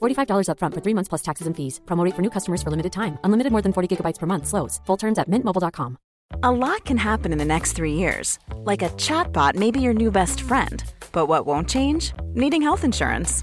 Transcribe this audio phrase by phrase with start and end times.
[0.00, 1.80] $45 upfront for three months plus taxes and fees.
[1.86, 3.18] Promo rate for new customers for limited time.
[3.24, 4.46] Unlimited more than 40 gigabytes per month.
[4.46, 4.80] Slows.
[4.86, 5.96] Full terms at mintmobile.com.
[6.42, 8.38] A lot can happen in the next three years.
[8.64, 10.82] Like a chatbot may be your new best friend.
[11.12, 12.12] But what won't change?
[12.34, 13.42] Needing health insurance.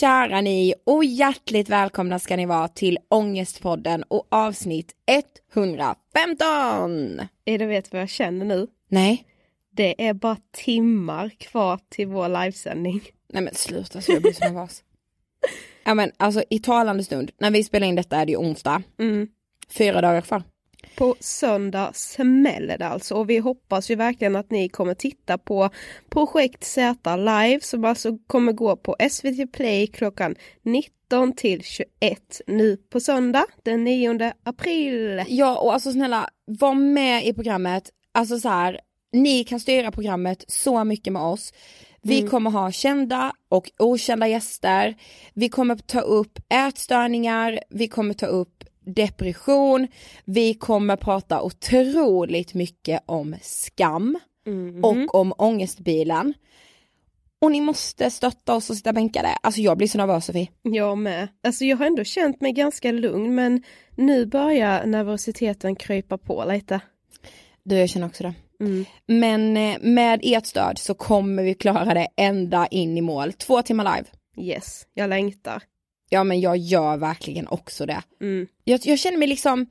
[0.00, 4.92] kära ni och hjärtligt välkomna ska ni vara till Ångestpodden och avsnitt
[5.54, 7.20] 115!
[7.44, 8.66] Är du vet vad jag känner nu?
[8.88, 9.24] Nej.
[9.70, 13.02] Det är bara timmar kvar till vår livesändning.
[13.32, 14.82] Nej men sluta så jag blir så nervös.
[15.84, 18.82] ja men alltså i talande stund, när vi spelar in detta är det ju onsdag.
[18.98, 19.28] Mm.
[19.68, 20.42] Fyra dagar kvar.
[20.98, 25.70] På söndag smäller det alltså och vi hoppas ju verkligen att ni kommer titta på
[26.10, 32.76] Projekt Z live som alltså kommer gå på SVT Play klockan 19 till 21 nu
[32.76, 35.24] på söndag den 9 april.
[35.28, 37.90] Ja och alltså snälla, var med i programmet.
[38.12, 38.80] Alltså så här,
[39.12, 41.52] ni kan styra programmet så mycket med oss.
[42.02, 42.30] Vi Mm.
[42.30, 44.94] kommer ha kända och okända gäster.
[45.34, 49.88] Vi kommer ta upp ätstörningar, vi kommer ta upp depression,
[50.24, 54.84] vi kommer prata otroligt mycket om skam Mhm.
[54.84, 56.34] och om ångestbilen.
[57.40, 59.28] Och ni måste stötta oss och sitta bänkade.
[59.42, 60.48] Alltså jag blir så nervös Sofie.
[60.62, 61.28] Jag med.
[61.46, 63.62] Alltså jag har ändå känt mig ganska lugn men
[63.96, 66.80] nu börjar nervositeten krypa på lite.
[67.62, 68.34] Du jag känner också det.
[68.64, 68.84] Mm.
[69.06, 73.32] Men eh, med ert stöd så kommer vi klara det ända in i mål.
[73.32, 74.08] Två timmar live.
[74.48, 75.62] Yes, jag längtar.
[76.08, 78.02] Ja men jag gör verkligen också det.
[78.20, 78.46] Mm.
[78.64, 79.66] Jag, jag känner mig liksom,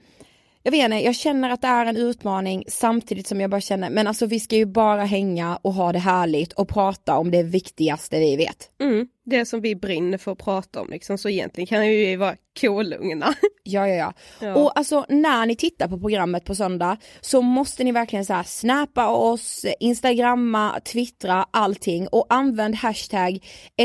[0.63, 3.89] jag vet inte, jag känner att det är en utmaning samtidigt som jag bara känner,
[3.89, 7.43] men alltså vi ska ju bara hänga och ha det härligt och prata om det
[7.43, 8.71] viktigaste vi vet.
[8.79, 9.07] Mm.
[9.29, 12.35] Det som vi brinner för att prata om liksom, så egentligen kan vi ju vara
[12.62, 13.33] kolugna.
[13.69, 14.13] Ja, ja, ja.
[14.47, 14.56] Ja.
[14.56, 18.44] Och alltså när ni tittar på programmet på söndag så måste ni verkligen så här
[18.44, 23.39] snappa oss, instagramma, twittra, allting och använd hashtag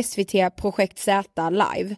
[0.04, 1.96] SVT projekt Z live.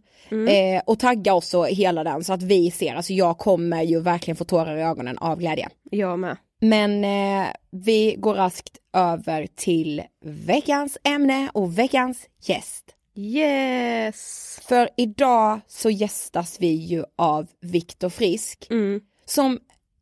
[0.51, 4.01] Eh, och tagga oss och hela den så att vi ser, alltså jag kommer ju
[4.01, 5.69] verkligen få tårar i ögonen av glädje.
[5.91, 6.37] Jag med.
[6.61, 12.85] Men eh, vi går raskt över till veckans ämne och veckans gäst.
[13.17, 14.61] Yes!
[14.69, 19.01] För idag så gästas vi ju av Viktor Frisk Mm.
[19.27, 19.59] som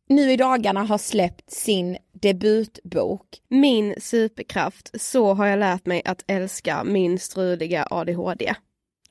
[0.09, 3.26] nu i dagarna har släppt sin debutbok.
[3.49, 8.55] Min superkraft, så har jag lärt mig att älska min struliga ADHD.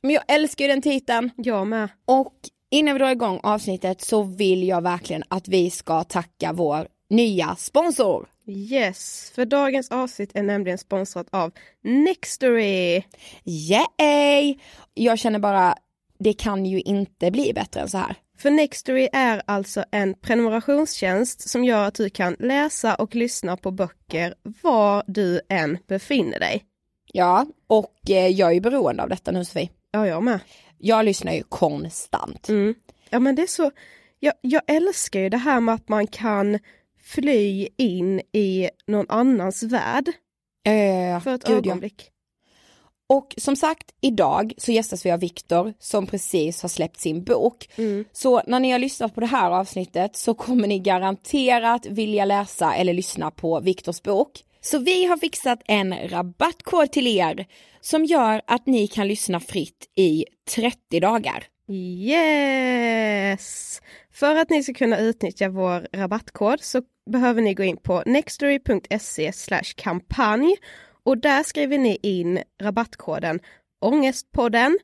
[0.01, 1.89] Men jag älskar ju den titeln Jag med.
[2.05, 2.35] och
[2.69, 7.55] innan vi drar igång avsnittet så vill jag verkligen att vi ska tacka vår nya
[7.55, 8.27] sponsor.
[8.47, 11.51] Yes, för dagens avsnitt är nämligen sponsrat av
[11.83, 13.03] Nextory.
[13.43, 14.57] Yay!
[14.93, 15.75] Jag känner bara,
[16.19, 18.15] det kan ju inte bli bättre än så här.
[18.37, 23.71] För Nextory är alltså en prenumerationstjänst som gör att du kan läsa och lyssna på
[23.71, 26.65] böcker var du än befinner dig.
[27.13, 29.69] Ja, och eh, jag är ju beroende av detta nu Sofie.
[29.91, 30.39] Ja, jag med.
[30.77, 32.49] Jag lyssnar ju konstant.
[32.49, 32.75] Mm.
[33.09, 33.71] Ja, men det är så.
[34.19, 36.59] Jag, jag älskar ju det här med att man kan
[37.03, 40.11] fly in i någon annans värld
[40.63, 41.71] Eh, för ett gud, ja.
[41.71, 42.09] ögonblick.
[43.09, 47.69] Och som sagt, idag så gästas vi av Viktor som precis har släppt sin bok.
[47.75, 48.05] Mm.
[48.11, 52.75] Så när ni har lyssnat på det här avsnittet så kommer ni garanterat vilja läsa
[52.75, 54.43] eller lyssna på Viktors bok.
[54.61, 57.45] Så vi har fixat en rabattkod till er
[57.81, 61.43] som gör att ni kan lyssna fritt i 30 dagar.
[61.73, 63.41] Yes!
[64.13, 69.31] För att ni ska kunna utnyttja vår rabattkod så behöver ni gå in på nextory.se
[69.75, 70.55] kampanj
[71.03, 73.39] och där skriver ni in rabattkoden
[73.81, 74.79] Ångestpodden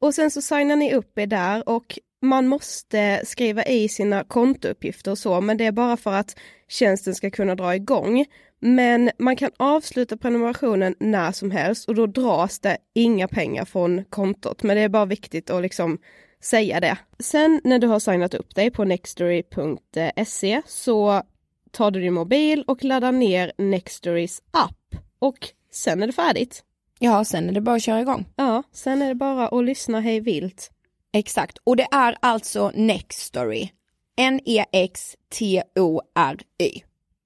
[0.00, 5.10] och sen så signar ni upp er där och man måste skriva i sina kontouppgifter
[5.10, 8.24] och så, men det är bara för att tjänsten ska kunna dra igång.
[8.60, 14.04] Men man kan avsluta prenumerationen när som helst och då dras det inga pengar från
[14.04, 14.62] kontot.
[14.62, 15.98] Men det är bara viktigt att liksom
[16.40, 16.98] säga det.
[17.18, 21.22] Sen när du har signat upp dig på nextory.se så
[21.70, 26.64] tar du din mobil och laddar ner Nextorys app och sen är det färdigt.
[26.98, 28.24] Ja, sen är det bara att köra igång.
[28.36, 30.70] Ja, sen är det bara att lyssna hej vilt.
[31.12, 33.68] Exakt, och det är alltså Nextory.
[34.16, 34.82] N-E-X-T-O-R-Y.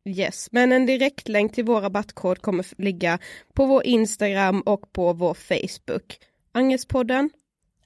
[0.04, 3.18] Yes, men en direktlänk till vår rabattkod kommer ligga
[3.54, 6.18] på vår Instagram och på vår Facebook.
[6.52, 7.30] Angespodden.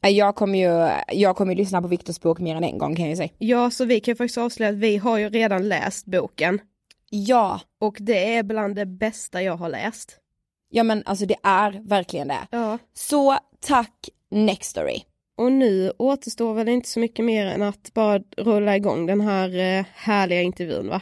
[0.02, 2.96] Eh, Jag kommer ju, jag kommer ju lyssna på Viktors bok mer än en gång
[2.96, 3.28] kan jag säga.
[3.38, 6.60] Ja, så vi kan ju faktiskt avslöja att vi har ju redan läst boken.
[7.10, 10.16] Ja, Och det är bland det bästa jag har läst.
[10.70, 12.46] ja men alltså det är verkligen det.
[12.50, 12.78] Ja.
[12.94, 15.02] Så tack Nextory.
[15.36, 19.78] Och nu återstår väl inte så mycket mer än att bara rulla igång den här
[19.78, 21.00] eh, härliga intervjun va?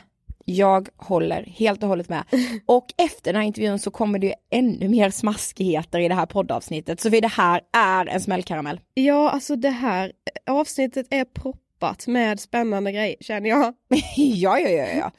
[0.49, 2.25] Jag håller helt och hållet med.
[2.67, 6.27] Och efter den här intervjun så kommer det ju ännu mer smaskigheter i det här
[6.27, 7.01] poddavsnittet.
[7.01, 8.81] Så det här är en smällkaramell.
[8.95, 10.13] Ja, alltså det här
[10.47, 13.75] avsnittet är proppat med spännande grejer känner jag.
[14.17, 15.11] ja, ja, ja, ja.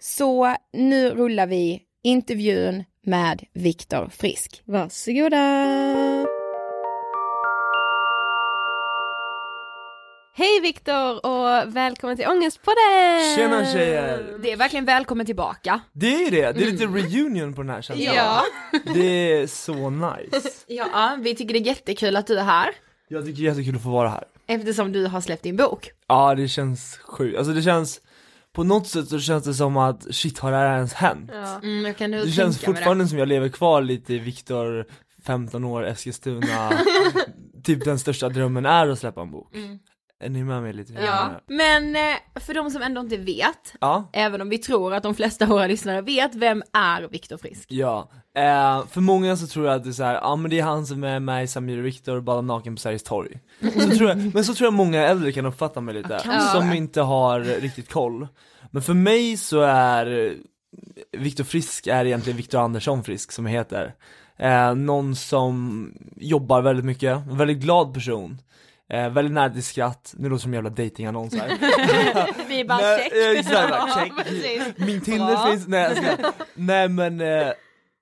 [0.00, 4.62] Så nu rullar vi intervjun med Viktor Frisk.
[4.64, 6.39] Varsågoda!
[10.34, 13.36] Hej Viktor och välkommen till Ångestpodden!
[13.36, 14.38] Tjena tjejer!
[14.42, 15.80] Det är verkligen välkommen tillbaka.
[15.92, 18.14] Det är det, det är lite reunion på den här känslan.
[18.16, 18.42] Ja.
[18.94, 20.50] Det är så nice.
[20.66, 22.70] Ja, vi tycker det är jättekul att du är här.
[23.08, 24.24] Jag tycker det är jättekul att få vara här.
[24.46, 25.90] Eftersom du har släppt din bok.
[26.08, 28.00] Ja det känns sjukt, alltså det känns
[28.52, 31.30] på något sätt så känns det som att shit har det här ens hänt?
[31.62, 34.86] Mm, jag kan Det känns fortfarande som jag lever kvar lite i Viktor,
[35.26, 36.72] 15 år, Eskilstuna,
[37.64, 39.54] typ den största drömmen är att släppa en bok.
[39.54, 39.78] Mm.
[40.22, 40.92] Är ni med mig lite?
[40.92, 45.02] Ja, men eh, för de som ändå inte vet, Ja, även om vi tror att
[45.02, 47.66] de flesta av våra lyssnare vet, vem är Viktor Frisk?
[47.72, 48.10] ja.
[48.36, 50.62] Eh, för många så tror jag att det är så här, ja men det är
[50.64, 53.38] han som är med i Samir och Viktor och badar naken på Sergels torg.
[53.74, 56.66] Så tror jag, men så tror jag många äldre kan uppfatta mig lite, kan som
[56.66, 56.76] vara.
[56.76, 58.28] inte har riktigt koll.
[58.70, 60.34] Men för mig så är
[61.18, 63.94] Viktor Frisk är egentligen Viktor Andersson Frisk som heter.
[64.36, 68.38] Eh, någon som jobbar väldigt mycket, en väldigt glad person.
[68.90, 71.48] Eh, väldigt till skratt, nu låter det som en jävla datingannons här.
[72.48, 73.12] Vi bara Nej, check.
[73.14, 74.12] ja, exakt, Ja, check.
[74.26, 74.62] precis.
[74.86, 76.32] Min Tinder finns, nej jag ska.
[76.54, 77.52] Nej men, eh,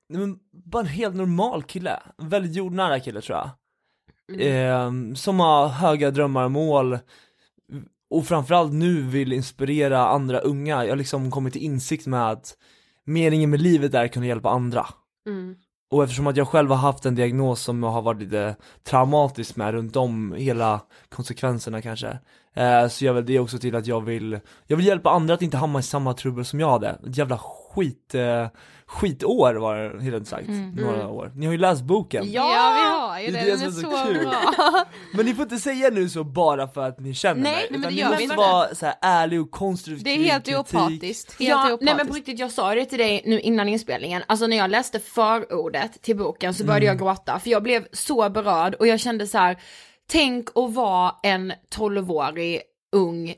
[0.09, 3.51] men bara en helt normal kille, en väldigt jordnära kille tror jag.
[4.41, 6.99] Eh, som har höga drömmar och mål
[8.11, 10.85] och framförallt nu vill inspirera andra unga.
[10.85, 12.55] Jag har liksom kommit till insikt med att
[13.05, 14.87] meningen med livet är att kunna hjälpa andra.
[15.91, 19.57] Och eftersom att jag själv har haft en diagnos som jag har varit lite traumatisk
[19.57, 22.19] med runt om hela konsekvenserna kanske
[22.55, 25.43] eh, Så gör väl det också till att jag vill, jag vill hjälpa andra att
[25.43, 26.89] inte hamna i samma trubbel som jag hade.
[26.89, 28.47] Ett jävla skit, eh,
[28.89, 32.43] skitår var det helt enkelt sagt, några år Ni har ju läst boken Ja,
[32.77, 34.19] vi har ju Det det, den är så så kul.
[34.27, 34.85] bra.
[35.15, 37.81] Men ni får inte säga nu så bara för att ni känner Nej, mig nej,
[37.81, 38.37] men Utan det ni gör vi måste inte.
[38.37, 40.61] vara så här ärlig och konstruktiv Det är helt kritik.
[40.75, 41.39] opartiskt.
[41.39, 41.83] Helt Ja, opartiskt.
[41.83, 44.71] nej men på riktigt, jag sa det till dig nu innan inspelningen, alltså när jag
[44.71, 46.99] läste förordet till boken så började Mm.
[46.99, 49.57] jag gråta, för jag blev så berörd och jag kände så här:
[50.11, 52.61] tänk att vara en 12-årig
[52.97, 53.35] ung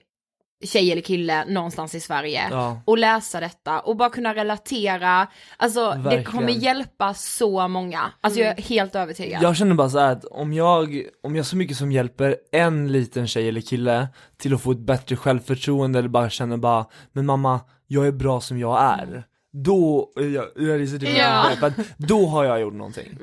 [0.65, 2.83] tjej eller kille någonstans i Sverige Ja.
[2.85, 5.27] och läsa detta och bara kunna relatera,
[5.57, 6.25] alltså det Verkligen.
[6.25, 9.43] kommer hjälpa så många, alltså jag är helt övertygad.
[9.43, 12.93] Jag känner bara så här att om jag, om jag så mycket som hjälper en
[12.93, 17.27] liten tjej eller kille till att få ett bättre självförtroende eller bara känner bara, men
[17.27, 19.25] mamma, jag är bra som jag är.
[19.53, 21.53] Då, jag, jag är typ Ja.
[21.61, 23.19] att då har jag gjort någonting.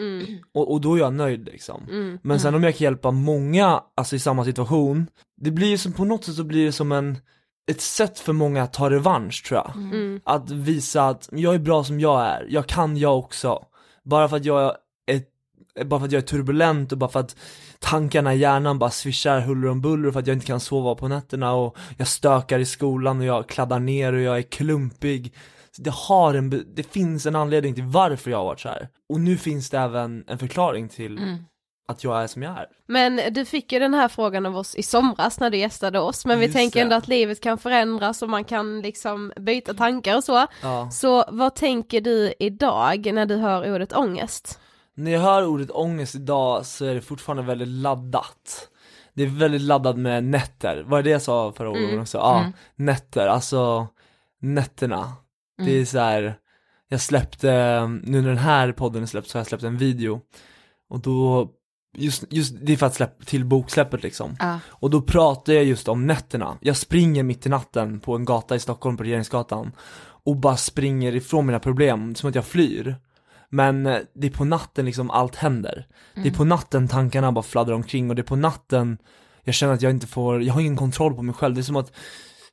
[0.53, 1.83] Och, och då är jag nöjd liksom.
[2.21, 5.07] Men sen om jag kan hjälpa många, alltså i samma situation,
[5.41, 7.17] det blir ju som, på något sätt så blir det som en,
[7.71, 9.71] ett sätt för många att ta revansch tror jag.
[10.25, 13.65] Att visa att jag är bra som jag är, jag kan jag också.
[14.03, 15.21] Bara för att jag är,
[15.85, 17.35] bara för att jag är turbulent och bara för att
[17.79, 20.95] tankarna i hjärnan bara swishar huller om buller och för att jag inte kan sova
[20.95, 25.33] på nätterna och jag stökar i skolan och jag kladdar ner och jag är klumpig.
[25.77, 28.89] Det har en, det finns en anledning till varför jag har varit så här.
[29.09, 31.19] Och nu finns det även en förklaring till
[31.87, 32.65] att jag är som jag är.
[32.87, 36.25] Men du fick ju den här frågan av oss i somras när du gästade oss,
[36.25, 36.83] men vi Just tänker det.
[36.83, 40.45] ändå att livet kan förändras och man kan liksom byta tankar och så.
[40.61, 40.89] Ja.
[40.91, 44.59] Så vad tänker du idag när du hör ordet ångest?
[44.95, 48.69] När jag hör ordet ångest idag så är det fortfarande väldigt laddat.
[49.13, 52.17] Det är väldigt laddat med nätter, var det det jag sa förra gången också?
[52.17, 53.87] Ja, nätter, alltså
[54.41, 55.13] nätterna.
[55.57, 56.37] Det är så här.
[56.89, 57.47] jag släppte,
[58.03, 60.21] nu när den här podden är släppt så har jag släppt en video
[60.89, 61.49] och då,
[61.97, 64.35] just, just det är för att släppa till boksläppet liksom.
[64.39, 64.59] Ja.
[64.67, 66.57] Och då pratar jag just om nätterna.
[66.61, 71.15] Jag springer mitt i natten på en gata i Stockholm, på Regeringsgatan och bara springer
[71.15, 72.95] ifrån mina problem, som att jag flyr.
[73.49, 75.87] Men eh, det är på natten liksom allt händer.
[76.15, 78.97] Det är på natten tankarna bara fladdrar omkring och det är på natten
[79.47, 81.55] jag känner att jag inte får, jag har ingen kontroll på mig själv.
[81.55, 81.91] Det är som att,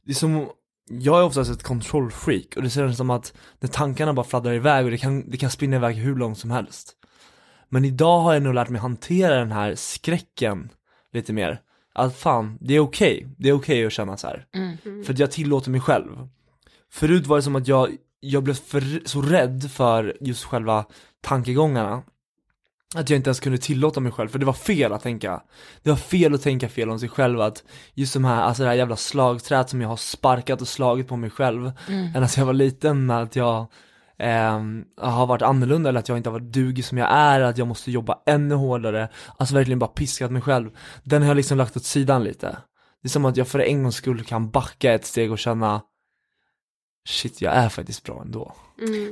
[0.04, 0.49] det är som,
[0.88, 4.85] jag är oftast ett kontrollfreak och det känns som att när tankarna bara fladdrar iväg
[4.85, 6.93] och det kan, det kan spinna iväg hur långt som helst.
[7.69, 10.71] Men idag har jag nog lärt mig hantera den här skräcken
[11.12, 11.61] lite mer.
[11.95, 14.47] Att fan, det är okej, det är okej att känna så här.
[14.55, 15.05] Mm.
[15.05, 16.29] För att jag tillåter mig själv.
[16.93, 20.85] Förut var det som att jag, jag blev för, så rädd för just själva
[21.21, 22.03] tankegångarna.
[22.97, 25.43] Att jag inte ens kunde tillåta mig själv, för det var fel att tänka.
[25.83, 27.64] Det var fel att tänka fel om sig själv, att
[27.95, 31.17] just de här, alltså det här jävla slagträet som jag har sparkat och slagit på
[31.17, 32.07] mig själv, Mm.
[32.14, 33.67] ända sedan jag var liten, att jag
[34.19, 37.59] ehm, har varit annorlunda eller att jag inte har varit dugig som jag är, att
[37.59, 40.71] jag måste jobba ännu hårdare, alltså verkligen bara piskat mig själv.
[41.03, 42.57] Den har jag liksom lagt åt sidan lite.
[43.03, 45.83] Det är som att jag för en gångs skull kan backa ett steg och känna
[47.09, 48.55] Shit, jag är faktiskt bra ändå.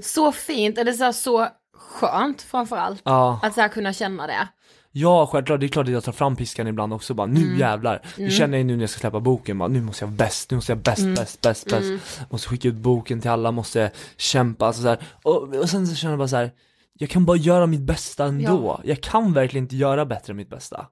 [0.03, 3.03] Så fint, eller så, här, så skönt framförallt.
[3.05, 4.49] Ja, Att så här kunna känna det.
[4.93, 8.03] ja självklart, det är klart att jag tar fram piskan ibland också bara, nu jävlar.
[8.17, 10.51] Det känner jag nu när jag ska släppa boken, bara, nu måste jag vara bäst,
[10.51, 12.21] nu måste jag bäst, bäst, bäst, bäst.
[12.31, 14.99] Måste skicka ut boken till alla, måste kämpa, alltså så här.
[15.23, 16.51] Och, och sen så känner jag bara så här.
[16.99, 18.81] jag kan bara göra mitt bästa ändå.
[18.85, 20.87] Jag kan verkligen inte göra bättre än mitt bästa.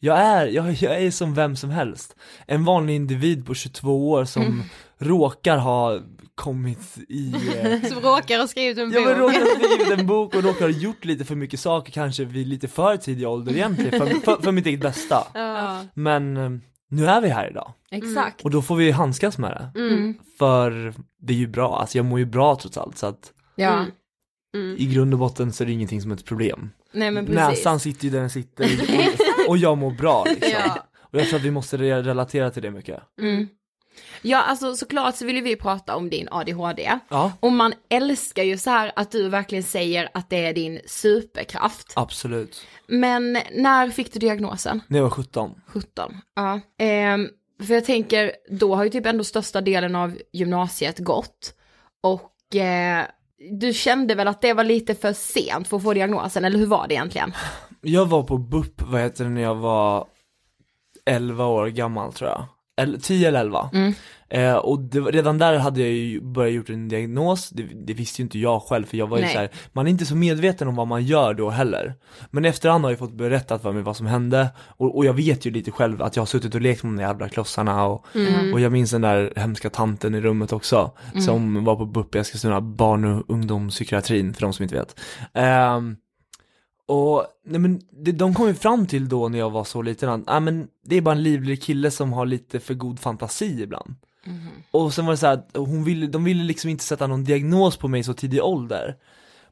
[0.00, 2.16] Jag är, jag, jag är som vem som helst.
[2.46, 4.62] En vanlig individ på 22 år som
[4.98, 6.00] råkar ha
[6.34, 9.18] kommit i eh, Som råkar ha skrivit en Ja men bok.
[9.18, 9.46] råkar ha
[9.76, 12.96] skrivit en bok och råkar ha gjort lite för mycket saker kanske vid lite för
[12.96, 15.26] tidig ålder egentligen, för, för, för mitt eget bästa.
[15.34, 15.84] Ja.
[15.94, 16.50] Men eh,
[16.90, 18.40] nu är vi här idag, Exakt.
[18.44, 19.80] och då får vi handskas med det.
[19.80, 20.14] Mm.
[20.38, 23.84] För det är ju bra, alltså jag mår ju bra trots allt så att Ja.
[24.54, 24.76] Mm.
[24.78, 26.70] i grund och botten så är det ingenting som är ett problem.
[26.92, 27.24] Nej men.
[27.24, 28.64] Näsan sitter ju där den sitter
[29.48, 30.50] och, jag mår bra liksom.
[30.52, 30.86] Ja.
[31.00, 33.00] Och jag tror att vi måste re- relatera till det mycket.
[33.20, 33.48] Mm.
[34.22, 36.98] Ja, alltså såklart så vill ju vi prata om din ADHD.
[37.08, 40.80] Ja, Och man älskar ju så här att du verkligen säger att det är din
[40.86, 41.92] superkraft.
[41.96, 42.66] absolut.
[42.86, 44.80] Men när fick du diagnosen?
[44.86, 45.54] När jag var 17.
[45.66, 46.16] 17.
[46.36, 46.60] Ja.
[46.78, 47.28] Ehm,
[47.66, 51.54] för jag tänker, då har ju typ ändå största delen av gymnasiet gått.
[52.02, 53.04] Och eh,
[53.50, 56.66] du kände väl att det var lite för sent för att få diagnosen, eller hur
[56.66, 57.32] var det egentligen?
[57.84, 60.06] Jag var på BUP, vad heter det, när jag var
[61.06, 62.44] 11 år gammal tror jag.
[62.76, 63.70] Eller 10 eller 11.
[63.72, 63.94] Mm.
[64.28, 68.22] Eh, och det, redan där hade jag ju börjat gjort en diagnos, det, det visste
[68.22, 69.32] ju inte jag själv för jag var ju Nej.
[69.32, 71.94] så här, man är inte så medveten om vad man gör då heller.
[72.30, 75.46] Men efterhand har jag fått berättat för mig vad som hände, och, och jag vet
[75.46, 78.06] ju lite själv att jag har suttit och lekt med de där jävla klossarna och,
[78.52, 80.90] och jag minns den där hemska tanten i rummet också,
[81.24, 85.00] som var på BUP i Eskilstuna, barn och ungdomspsykiatrin för de som inte vet.
[85.34, 85.96] Ehm,
[86.86, 90.08] och nej men det, de kom ju fram till då när jag var så liten
[90.08, 93.62] att, nej men det är bara en livlig kille som har lite för god fantasi
[93.62, 93.94] ibland.
[94.70, 97.24] Och sen var det så här att hon ville, de ville liksom inte sätta någon
[97.24, 98.96] diagnos på mig så tidig ålder.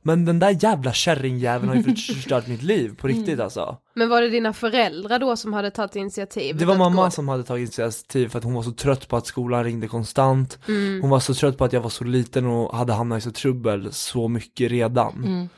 [0.04, 1.82] Men den där jävla kärringjäveln har ju
[2.14, 3.76] förstört mitt liv på riktigt alltså.
[3.94, 6.56] Men var det dina föräldrar då som hade tagit initiativ?
[6.56, 9.16] Det var mamma gå- som hade tagit initiativ för att hon var så trött på
[9.16, 10.58] att skolan ringde konstant.
[10.68, 11.00] Mm.
[11.00, 13.30] Hon var så trött på att jag var så liten och hade hamnat i så
[13.30, 15.48] trubbel så mycket redan.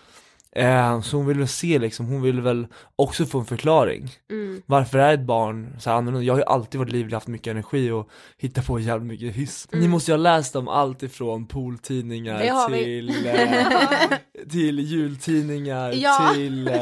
[0.57, 4.11] Eh, så hon ville se liksom, hon ville väl också få en förklaring.
[4.31, 4.63] Mm.
[4.67, 6.25] Varför är ett barn så här annorlunda?
[6.27, 9.69] Jag har ju alltid varit livlig, haft mycket energi och hittat på jävligt mycket hyss.
[9.73, 9.85] Mm.
[9.85, 14.19] Ni måste ju ha läst om allt ifrån pooltidningar till, eh,
[14.51, 16.31] till jultidningar, Ja.
[16.35, 16.75] till eh,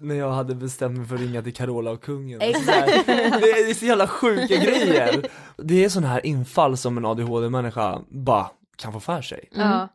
[0.00, 2.40] när jag hade bestämt mig för att ringa till Carola och kungen.
[2.40, 3.06] Exakt.
[3.06, 5.26] Det är, så jävla sjuka grejer.
[5.56, 9.48] Det är sådana här infall som en ADHD-människa bara kan få för sig.
[9.54, 9.88] Ja.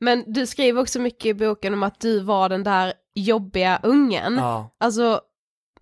[0.00, 4.34] Men du skriver också mycket i boken om att du var den där jobbiga ungen.
[4.34, 4.70] Ja.
[4.80, 5.20] Alltså,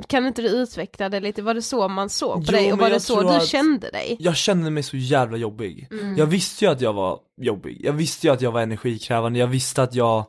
[0.06, 1.42] kan inte du utveckla det lite?
[1.42, 4.16] Var det så man såg på Jo, dig och var det så du kände dig?
[4.20, 5.88] Jag kände mig så jävla jobbig.
[5.90, 6.16] Mm.
[6.16, 9.46] Jag visste ju att jag var jobbig, jag visste ju att jag var energikrävande, jag
[9.46, 10.24] visste att jag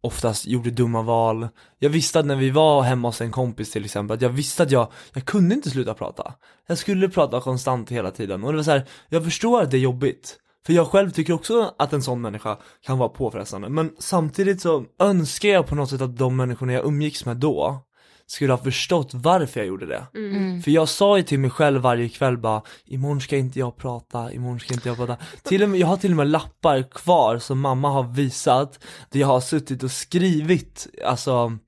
[0.00, 1.48] oftast gjorde dumma val.
[1.78, 4.62] Jag visste att när vi var hemma hos en kompis till exempel, att jag visste
[4.62, 6.34] att jag, jag kunde inte sluta prata.
[6.66, 9.76] Jag skulle prata konstant hela tiden och det var så här, jag förstår att det
[9.76, 10.38] är jobbigt.
[10.66, 14.84] För jag själv tycker också att en sån människa kan vara påfrestande, men samtidigt så
[14.98, 17.84] önskar jag på något sätt att de människorna jag umgicks med då
[18.26, 20.06] skulle ha förstått varför jag gjorde det.
[20.14, 20.62] Mm.
[20.62, 24.32] För jag sa ju till mig själv varje kväll bara, imorgon ska inte jag prata,
[24.32, 25.16] imorgon ska inte jag prata.
[25.42, 29.20] Till och med, jag har till och med lappar kvar som mamma har visat, där
[29.20, 31.58] jag har suttit och skrivit, alltså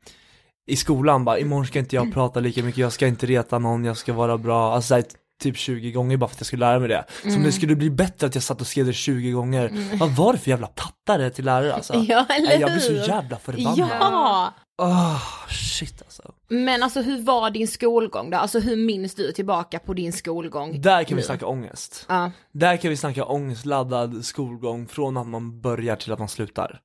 [0.66, 3.85] i skolan bara, imorgon ska inte jag prata lika mycket, jag ska inte reta någon,
[3.85, 5.02] jag ska vara bra, alltså
[5.42, 7.05] typ 20 gånger bara för att jag skulle lära mig det.
[7.33, 9.70] Som det skulle bli bättre att jag satt och skrev det 20 gånger.
[9.96, 11.94] Vad var det för jävla tattare till lärare alltså?
[12.09, 13.09] Ja, eller Nej, jag blir så hur?
[13.09, 13.79] jävla förbannad.
[13.79, 14.55] Ja!
[14.83, 16.33] Åh, shit alltså.
[16.49, 18.37] Men alltså hur var din skolgång då?
[18.37, 20.81] Alltså hur minns du tillbaka på din skolgång?
[20.81, 21.27] Där kan vi nu?
[21.27, 22.07] snacka ångest.
[22.09, 22.31] Ja.
[22.53, 26.81] Där kan vi snacka ångestladdad skolgång från att man börjar till att man slutar.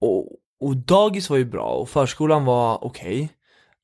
[0.00, 0.26] Och,
[0.60, 3.28] och dagis var ju bra och förskolan var okej.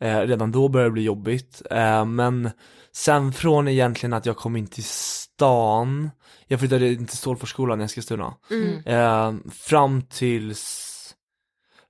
[0.02, 1.62] Eh, redan då började det bli jobbigt.
[1.70, 2.50] Eh, men
[2.94, 6.10] sen från egentligen att jag kom in till stan,
[6.46, 8.34] jag flyttade in till Stålforsskolan i Eskilstuna.
[8.50, 8.86] Mm.
[8.86, 10.90] Eh, fram tills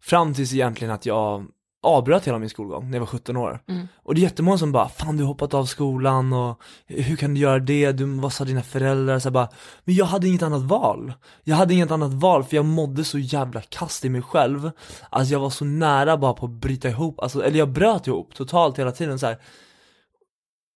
[0.04, 1.46] Fram tills egentligen att jag
[1.82, 3.60] avbröt hela min skolgång när jag var 17 år.
[3.68, 3.88] Mm.
[4.02, 7.34] Och det är jättemånga som bara, fan du har hoppat av skolan och hur kan
[7.34, 9.18] du göra det, du, vad sa dina föräldrar?
[9.18, 9.48] Så bara,
[9.84, 11.12] men jag hade inget annat val.
[11.44, 14.70] Jag hade inget annat val för jag mådde så jävla kast i mig själv.
[15.10, 18.34] Alltså jag var så nära bara på att bryta ihop, alltså, eller jag bröt ihop
[18.34, 19.38] totalt hela tiden så här.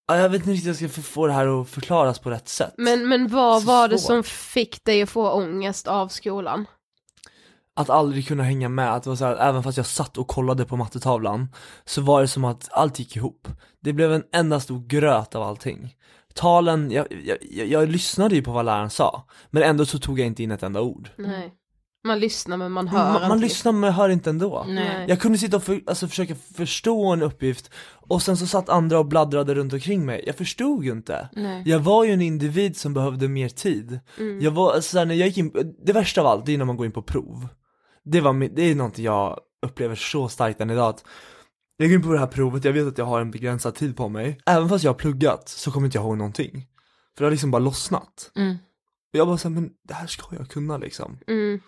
[0.09, 2.49] Ja, Jag vet inte riktigt hur jag ska få det här att förklaras på rätt
[2.49, 2.75] sätt.
[2.77, 4.07] Men, men vad Så var det svårt.
[4.07, 6.67] som fick dig att få ångest av skolan?
[7.75, 10.29] att aldrig kunna hänga med, att det var så här, även fast jag satt och
[10.29, 11.49] kollade på mattetavlan
[11.85, 13.49] så var det som att allt gick ihop.
[13.81, 15.95] Det blev en enda stor gröt av allting.
[16.35, 20.21] Talen, jag, jag, jag, jag lyssnade ju på vad läraren sa, men ändå så tog
[20.21, 21.11] jag inte in ett enda ord.
[21.17, 21.53] Nej.
[22.09, 23.43] Man lyssnar men man hör Man, man inte.
[23.43, 24.65] lyssnar men hör inte ändå.
[24.69, 25.05] Nej.
[25.09, 27.71] Jag kunde sitta och för, alltså, försöka förstå en uppgift
[28.09, 30.25] och sen så satt andra och bladdrade runt omkring mig.
[30.27, 31.29] Jag förstod ju inte.
[31.33, 31.63] Nej.
[31.67, 34.01] Jag var ju en individ som behövde mer tid.
[34.19, 34.41] Mm.
[34.41, 36.77] Jag var, alltså, när jag gick in, det värsta av allt, det är när man
[36.77, 37.49] går in på prov.
[38.05, 41.05] Det, var, det är någonting jag upplever så starkt än idag att
[41.77, 43.97] jag går in på det här provet, jag vet att jag har en begränsad tid
[43.97, 44.41] på mig.
[44.47, 46.67] Även fast jag har pluggat så kommer inte jag ihåg någonting.
[47.17, 48.31] För det har liksom bara lossnat.
[48.37, 48.57] Mm.
[49.13, 51.19] Och jag bara såhär, men det här ska jag kunna liksom.
[51.27, 51.61] Mm.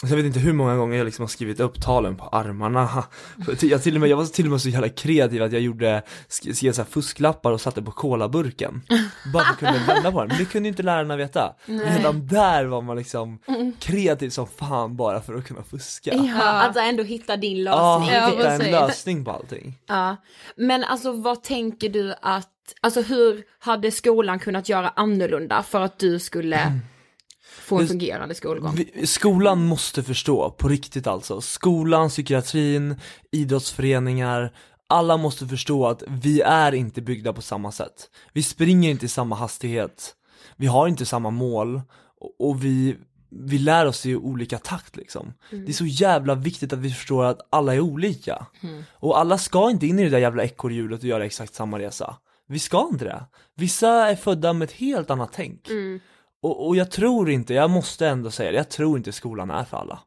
[0.00, 3.04] Så jag vet inte hur många gånger jag liksom har skrivit upp talen på armarna.
[3.62, 6.02] Jag, till och med, jag var till och med så jävla kreativ att jag gjorde,
[6.28, 8.82] sk- skrev så här fusklappar och satte på kolaburken.
[9.32, 11.54] Bara för att kunna vända på den, men det kunde ju inte lärarna veta.
[11.66, 13.38] Men redan där var man liksom
[13.78, 16.14] kreativ som fan bara för att kunna fuska.
[16.14, 18.10] Ja, alltså ändå hitta din lösning.
[18.14, 19.78] Ja, hitta en lösning på allting.
[19.86, 20.16] Ja,
[20.56, 22.48] men alltså vad tänker du att,
[22.80, 26.72] alltså hur hade skolan kunnat göra annorlunda för att du skulle
[27.56, 28.84] få en fungerande skolgång?
[29.04, 31.40] Skolan måste förstå, på riktigt alltså.
[31.40, 33.00] Skolan, psykiatrin,
[33.32, 34.52] idrottsföreningar,
[34.88, 38.10] alla måste förstå att vi är inte byggda på samma sätt.
[38.32, 40.14] Vi springer inte i samma hastighet,
[40.56, 41.80] vi har inte samma mål
[42.38, 42.96] och, vi,
[43.30, 45.32] vi lär oss i olika takt liksom.
[45.50, 48.46] Det är så jävla viktigt att vi förstår att alla är olika.
[48.92, 52.16] Och alla ska inte in i det där jävla ekorrhjulet och göra exakt samma resa.
[52.48, 53.24] Vi ska inte det.
[53.54, 55.68] Vissa är födda med ett helt annat tänk.
[55.68, 56.00] Mm.
[56.42, 59.64] Och, och jag tror inte, jag måste ändå säga det, jag tror inte skolan är
[59.64, 59.98] för alla.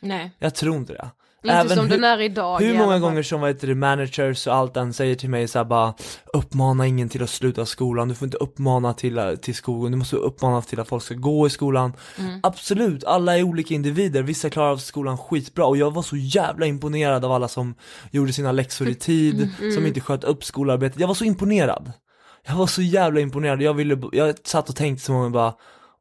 [0.00, 0.30] Nej.
[0.38, 1.10] Jag tror inte det.
[1.44, 4.54] Inte som hur, den är idag hur många gånger som vad heter det, managers och
[4.54, 5.94] allt den säger till mig så här bara
[6.32, 10.16] Uppmana ingen till att sluta skolan, du får inte uppmana till, till skolan, du måste
[10.16, 11.92] uppmana till att folk ska gå i skolan.
[12.42, 16.66] Absolut, alla är olika individer, vissa klarar av skolan skitbra och jag var så jävla
[16.66, 17.74] imponerad av alla som
[18.10, 21.92] gjorde sina läxor i tid, som inte sköt upp skolarbetet, jag var så imponerad.
[22.48, 25.54] Jag var så jävla imponerad, jag ville, jag satt och tänkte så många bara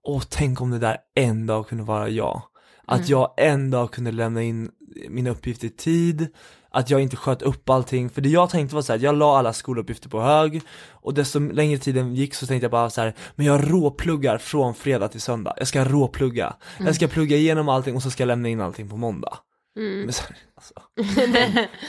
[0.07, 2.41] Åh, tänk om det där en dag kunde vara jag.
[2.87, 4.71] Att jag en dag kunde lämna in
[5.09, 6.27] mina uppgifter i tid.
[6.71, 9.37] Att jag inte sköt upp allting, för det jag tänkte var så här, jag la
[9.37, 10.61] alla skoluppgifter på hög.
[10.89, 14.73] Och desto längre tiden gick så tänkte jag bara så här, men jag råpluggar från
[14.73, 15.53] fredag till söndag.
[15.57, 18.89] Jag ska råplugga, jag ska plugga igenom allting och så ska jag lämna in allting
[18.89, 19.37] på måndag
[19.75, 20.73] Men så här, alltså,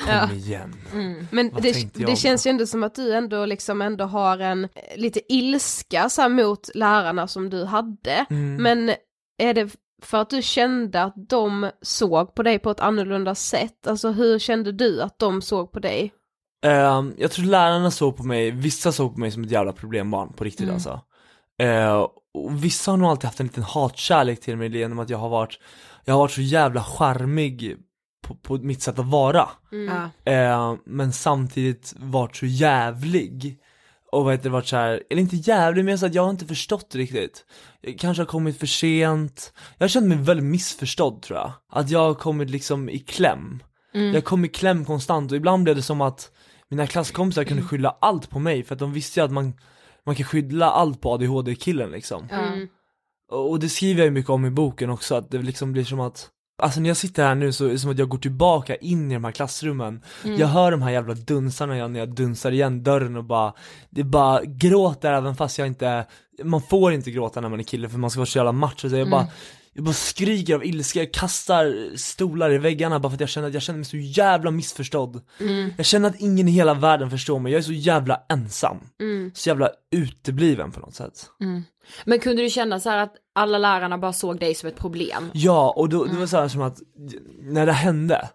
[0.28, 0.74] kom igen
[1.30, 4.64] Men Vad det, det känns ju ändå som att du ändå liksom ändå har en
[4.64, 8.26] eh, lite ilska så här, mot lärarna som du hade.
[8.30, 8.62] Mm.
[8.62, 8.94] Men
[9.38, 13.86] är det för att du kände att de såg på dig på ett annorlunda sätt?
[13.86, 16.12] Alltså hur kände du att de såg på dig?
[16.66, 20.32] Ehm, jag tror lärarna såg på mig, vissa såg på mig som ett jävla problembarn
[20.32, 21.00] på riktigt alltså.
[21.58, 25.18] Eh, och vissa har nog alltid haft en liten hatkärlek till mig genom att jag
[25.18, 25.58] har varit,
[26.06, 27.76] jag har varit så jävla charmig
[28.26, 29.48] på, på mitt sätt att vara.
[29.70, 30.32] Ja.
[30.32, 33.58] Eh, men samtidigt varit så jävlig.
[34.12, 36.30] Och vad heter det, varit så här, eller inte jävlig men så att jag har
[36.30, 37.44] inte förstått riktigt.
[37.80, 39.52] Jag kanske har kommit för sent.
[39.78, 41.52] Jag har känt mig väldigt missförstådd tror jag.
[41.70, 43.62] Att jag har kommit liksom i kläm.
[44.14, 46.30] Jag kom i kläm konstant och ibland blev det som att
[46.68, 49.52] mina klasskompisar kunde skylla allt på mig för att de visste ju att man,
[50.06, 52.28] man kan skylla allt på ADHD-killen liksom.
[52.30, 52.68] Mm.
[53.30, 56.00] Och det skriver jag ju mycket om i boken också, att det liksom blir som
[56.00, 56.28] att
[56.62, 59.10] Alltså när jag sitter här nu så är det som att jag går tillbaka in
[59.10, 60.02] i de här klassrummen.
[60.38, 63.52] Jag hör de här jävla dunsarna jag- när jag dunsar igen dörren och bara
[63.90, 66.06] Det bara gråter även fast jag inte
[66.44, 68.88] Man får inte gråta när man är kille för man ska vara så jävla macho.
[68.90, 69.26] Så jag bara
[69.76, 73.48] Jag bara skriker av ilska, jag kastar stolar i väggarna bara för att jag känner
[73.48, 75.20] att jag känner mig så jävla missförstådd.
[75.76, 78.76] Jag känner att ingen i hela världen förstår mig, jag är så jävla ensam.
[79.34, 81.30] Så jävla utebliven på något sätt.
[82.04, 85.30] Men kunde du känna så här att alla lärarna bara såg dig som ett problem?
[85.34, 86.78] Ja, och då, det var så här som att,
[87.40, 88.28] när det hände,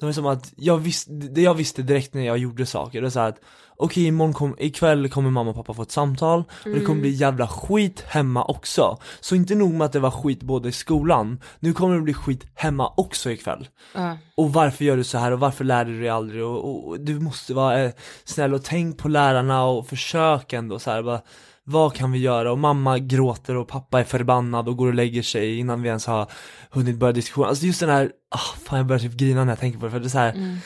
[0.00, 3.06] det var som att jag visste, det jag visste direkt när jag gjorde saker, det
[3.06, 3.40] var så här att
[3.76, 7.10] okej imorgon kom, ikväll kommer mamma och pappa få ett samtal och det kommer bli
[7.10, 8.98] jävla skit hemma också.
[9.20, 12.14] Så inte nog med att det var skit både i skolan, nu kommer det bli
[12.14, 13.68] skit hemma också ikväll.
[13.94, 14.18] Ja.
[14.34, 17.00] Och varför gör du så här och varför lär du dig aldrig och, och, och
[17.00, 17.92] du måste vara eh,
[18.24, 21.20] snäll och tänk på lärarna och försök ändå så här, bara,
[21.66, 22.52] vad kan vi göra?
[22.52, 26.06] Och mamma gråter och pappa är förbannad och går och lägger sig innan vi ens
[26.06, 26.30] har
[26.70, 27.48] hunnit börja diskussionen.
[27.48, 29.90] Alltså just den här, ah, fan jag börjar typ grina när jag tänker på det
[29.90, 30.58] för det är så här,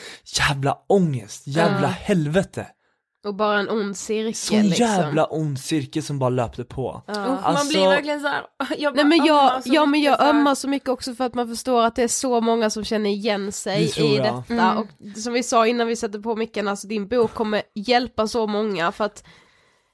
[0.49, 1.87] jävla ångest, jävla Ja.
[1.87, 2.67] helvete.
[3.25, 4.85] Och bara en ond cirkel Sån liksom.
[4.85, 7.01] jävla ond cirkel som bara löpte på.
[7.07, 7.13] Ja.
[7.13, 8.41] Man Alltså- blir verkligen såhär,
[8.77, 10.89] jag Nej bara men jag, ömmar så ja, men mycket jag för- ömmar så mycket
[10.89, 14.01] också för att man förstår att det är så många som känner igen sig Det
[14.01, 14.25] i jag.
[14.25, 14.77] detta Mm.
[14.77, 18.47] och som vi sa innan vi sätter på micken, alltså din bok kommer hjälpa så
[18.47, 19.23] många för att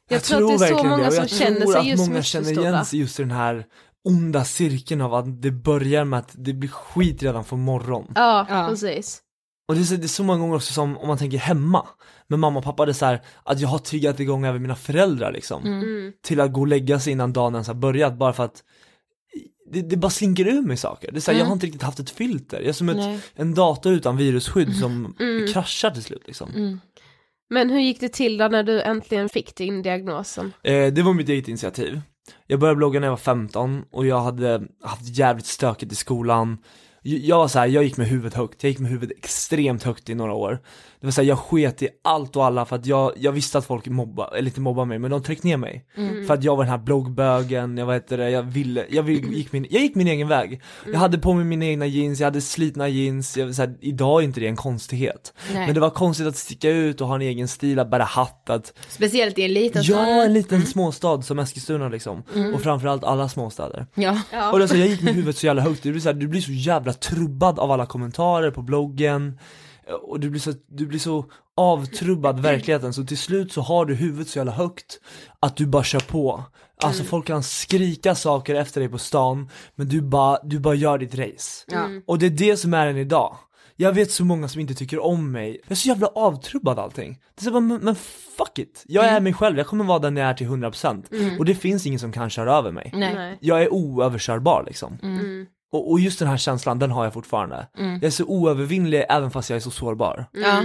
[0.09, 2.07] jag, tror, att det är så verkligen många som jag känner tror sig att just
[2.07, 3.65] många känner igen sig just i den här
[4.03, 8.11] onda cirkeln av att det börjar med att det blir skit redan från morgon.
[8.15, 8.67] Ja, Ja.
[8.69, 9.21] precis.
[9.67, 11.87] Och det är, så, det är så många gånger också som om man tänker hemma
[12.27, 14.75] med mamma och pappa, det är så här, att jag har triggat igång även mina
[14.75, 16.13] föräldrar liksom Mm.
[16.23, 18.63] till att gå och lägga sig innan dagen ens har börjat bara för att
[19.71, 21.11] det, det bara slinker ur mig saker.
[21.11, 22.97] Det är så här, jag har inte riktigt haft ett filter, jag är som ett,
[22.97, 23.19] Nej.
[23.35, 25.53] en dator utan virusskydd som Mm.
[25.53, 26.79] kraschar till slut liksom.
[27.49, 30.53] Men hur gick det till då när du äntligen fick din diagnosen?
[30.63, 32.01] Eh, det var mitt eget initiativ.
[32.47, 36.57] Jag började blogga när jag var 15 och jag hade haft jävligt stökigt i skolan.
[37.01, 39.83] Jag, jag var så här, jag gick med huvudet högt, jag gick med huvudet extremt
[39.83, 40.59] högt i några år.
[41.05, 43.57] Det var så här, jag sket i allt och alla för att jag, jag visste
[43.57, 45.85] att folk mobba, eller inte mobbade mig, men de tryckte ner mig.
[45.97, 46.27] Mm.
[46.27, 49.51] För att jag var den här bloggbögen, jag vet det, jag ville, jag vill, gick
[49.51, 50.47] min, jag gick min egen väg.
[50.81, 50.93] Mm.
[50.93, 54.21] Jag hade på mig mina egna jeans, jag hade slitna jeans, jag, så här, idag
[54.21, 55.33] är inte det en konstighet.
[55.53, 55.65] Nej.
[55.65, 58.49] Men det var konstigt att sticka ut och ha en egen stil, att bära hatt,
[58.49, 60.25] att Speciellt i en liten Ja, stad.
[60.25, 62.23] en liten småstad som Eskilstuna liksom.
[62.55, 63.87] Och framförallt alla småstäder.
[63.95, 64.51] Ja.
[64.51, 66.27] Och det så, jag gick med huvudet så jävla högt, det blir så här, du
[66.27, 69.39] blir så jävla trubbad av alla kommentarer på bloggen.
[70.01, 71.25] Och du blir så, du blir så
[71.57, 74.99] avtrubbad verkligheten, så till slut så har du huvudet så jävla högt
[75.39, 76.43] att du bara kör på.
[76.83, 80.97] Alltså folk kan skrika saker efter dig på stan, men du bara, du bara gör
[80.97, 81.65] ditt race.
[81.67, 81.89] Ja.
[82.05, 83.37] Och det är det som är än idag.
[83.75, 87.19] Jag vet så många som inte tycker om mig, jag är så jävla avtrubbad allting.
[87.35, 87.95] Det är så bara, men, men
[88.37, 91.45] fuck it, jag är mig själv, jag kommer vara den jag är till 100% och
[91.45, 92.91] det finns ingen som kan köra över mig.
[92.93, 93.37] Nej.
[93.41, 94.97] Jag är oöverkörbar liksom.
[95.03, 95.45] Mm.
[95.71, 97.67] Och, och just den här känslan, den har jag fortfarande.
[97.77, 100.25] Jag är så oövervinnlig även fast jag är så sårbar.
[100.31, 100.63] Ja.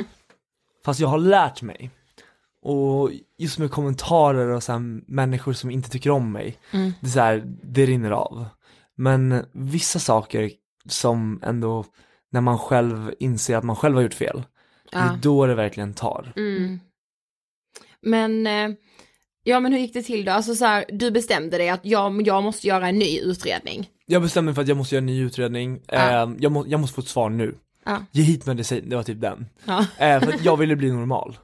[0.85, 1.91] Fast jag har lärt mig.
[2.63, 6.93] Och just med kommentarer och så här, människor som inte tycker om mig, Mm.
[7.01, 8.47] det, är så här, det rinner av.
[8.97, 10.51] Men vissa saker
[10.89, 11.85] som ändå,
[12.31, 14.43] när man själv inser att man själv har gjort fel,
[14.93, 15.13] det Ja.
[15.13, 16.33] är då det verkligen tar.
[16.37, 16.81] Mm.
[18.03, 18.71] Men, eh,
[19.45, 20.33] ja men hur gick det till då?
[20.33, 23.89] Alltså så här, du bestämde dig att jag, jag måste göra en ny utredning.
[24.11, 26.23] Jag bestämde mig för att jag måste göra en ny utredning, Ja.
[26.25, 27.55] eh, jag, må, jag måste få ett svar nu.
[27.85, 27.99] Ja.
[28.13, 29.47] Ge hit medicin, det var typ den.
[29.65, 29.81] Ja.
[29.99, 31.39] Eh, för att jag ville bli normal.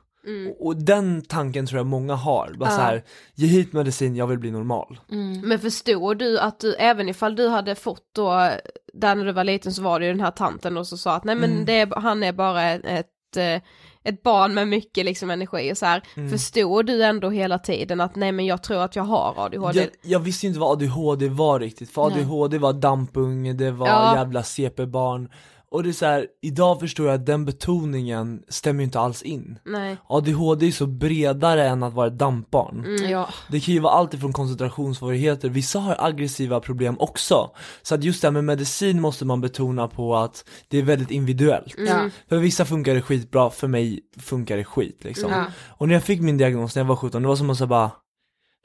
[0.51, 2.77] Och, och den tanken tror jag många har, bara Ja.
[2.77, 3.03] så här,
[3.35, 4.99] ge hit medicin, jag vill bli normal.
[5.43, 8.51] Men förstod du att du, även ifall du hade fått då,
[8.93, 11.15] där när du var liten så var det ju den här tanten och så sa
[11.17, 11.65] att nej men Mm.
[11.65, 13.61] det han är bara ett, eh,
[14.09, 16.03] ett barn med mycket liksom energi och så här.
[16.17, 16.31] Mm.
[16.31, 19.79] Förstod du ändå hela tiden att nej men jag tror att jag har ADHD?
[19.81, 22.21] Jag, jag visste inte vad ADHD var riktigt, för Nej.
[22.23, 24.17] ADHD var dampunge, det var Ja.
[24.17, 25.29] jävla CP-barn.
[25.71, 29.23] Och det är så här, idag förstår jag att den betoningen stämmer ju inte alls
[29.23, 29.59] in.
[29.65, 29.97] Nej.
[30.09, 32.85] ADHD är så bredare än att vara ett dampbarn.
[32.85, 33.11] Mm.
[33.11, 33.29] Ja.
[33.51, 37.51] Det kan ju vara allt ifrån koncentrationssvårigheter, vissa har aggressiva problem också.
[37.83, 41.11] Så att just det här med medicin måste man betona på att det är väldigt
[41.11, 41.75] individuellt.
[41.79, 42.11] Ja.
[42.29, 45.31] För vissa funkar det skitbra, för mig funkar det skit liksom.
[45.31, 45.45] Ja.
[45.69, 47.67] Och när jag fick min diagnos när jag var 17, det var som att säga
[47.67, 47.91] bara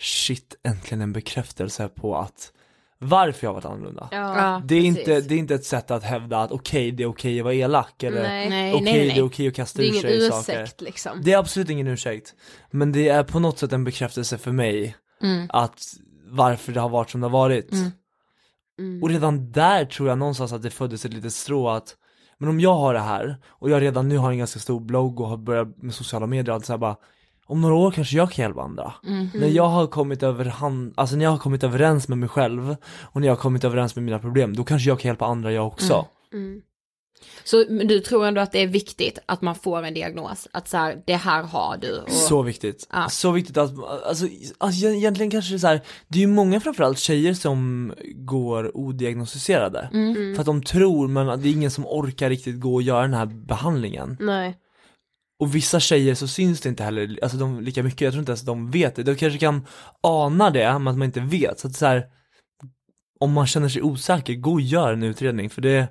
[0.01, 2.51] Shit, äntligen en bekräftelse på att
[3.03, 4.07] varför jag har varit annorlunda.
[4.11, 4.61] Ja.
[4.65, 4.97] Det är, precis.
[4.99, 7.53] inte, det är inte ett sätt att hävda att okej, det är okej att vara
[7.53, 10.45] elak eller okej, nej, det är okej att kasta Det är ur ingen sig ursäkt
[10.45, 10.85] saker.
[10.85, 11.21] liksom.
[11.23, 12.33] Det är absolut ingen ursäkt.
[12.71, 15.47] Men det är på något sätt en bekräftelse för mig Mm.
[15.49, 15.83] att
[16.29, 17.71] varför det har varit som det har varit.
[17.71, 17.91] Mm.
[18.79, 19.03] Mm.
[19.03, 21.95] Och redan där tror jag någonstans att det föddes ett litet strå att
[22.37, 25.19] men om jag har det här och jag redan nu har en ganska stor blogg
[25.19, 26.95] och har börjat med sociala medier och allt så här bara
[27.51, 28.93] om några år kanske jag kan hjälpa andra.
[29.07, 29.29] Mm.
[29.33, 32.75] När jag har kommit över hand, alltså när jag har kommit överens med mig själv
[33.01, 35.51] och när jag har kommit överens med mina problem, då kanske jag kan hjälpa andra
[35.51, 36.05] jag också.
[36.33, 36.61] Mm.
[37.43, 40.47] Så men du tror ändå att det är viktigt att man får en diagnos?
[40.51, 41.99] Att så här, det här har du?
[41.99, 42.11] Och...
[42.11, 42.87] Så viktigt.
[42.91, 43.09] Ja.
[43.09, 43.71] Så viktigt att,
[44.07, 47.93] alltså, alltså egentligen kanske det är så här, det är ju många framförallt tjejer som
[48.15, 49.89] går odiagnostiserade.
[49.93, 50.35] Mm.
[50.35, 53.13] För att de tror men det är ingen som orkar riktigt gå och göra den
[53.13, 54.17] här behandlingen.
[54.19, 54.57] Nej.
[55.41, 58.32] Och vissa tjejer så syns det inte heller, alltså de lika mycket, jag tror inte
[58.32, 59.04] ens att de vet det.
[59.04, 59.67] De kanske kan
[60.01, 61.60] ana det, men att man inte vet.
[61.60, 62.06] Så att så här,
[63.19, 65.88] om man känner sig osäker, gå och gör en utredning för det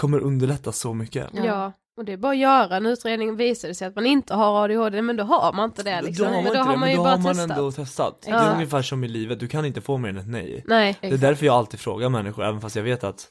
[0.00, 1.26] kommer underlätta så mycket.
[1.32, 1.72] Ja.
[1.96, 4.64] Och det är bara att göra en utredning, visar det sig att man inte har
[4.64, 6.26] ADHD, men då har man inte det liksom.
[6.26, 7.50] Då har man men då har det, man men ju då bara har man testat.
[7.58, 8.22] ändå testat.
[8.24, 8.36] Det Ja.
[8.38, 10.64] är ungefär som i livet, du kan inte få mer än ett nej.
[10.66, 10.98] Nej.
[11.00, 13.26] Det är därför jag alltid frågar människor, även fast jag vet att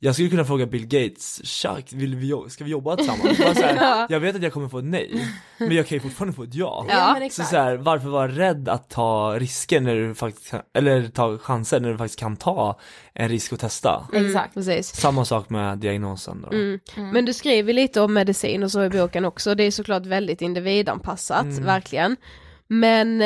[0.00, 3.38] jag skulle kunna fråga Bill Gates, Chuck, vill vi, ska vi jobba tillsammans?
[3.38, 4.06] Bara så här, Ja.
[4.10, 5.26] Jag vet att jag kommer få ett nej,
[5.58, 6.86] men jag kan ju fortfarande få ett ja.
[6.88, 11.08] Ja, så, så här, varför vara rädd att ta risker när du faktiskt kan, eller
[11.08, 12.78] ta chanser när du faktiskt kan ta
[13.14, 14.08] en risk och testa?
[14.12, 14.54] Exakt.
[14.54, 14.96] Precis.
[14.96, 16.56] Samma sak med diagnosen då.
[16.56, 16.78] Mm.
[17.12, 20.42] Men du skriver lite om medicin och så i boken också, det är såklart väldigt
[20.42, 21.64] individanpassat, Mm.
[21.64, 22.16] verkligen.
[22.68, 23.22] Men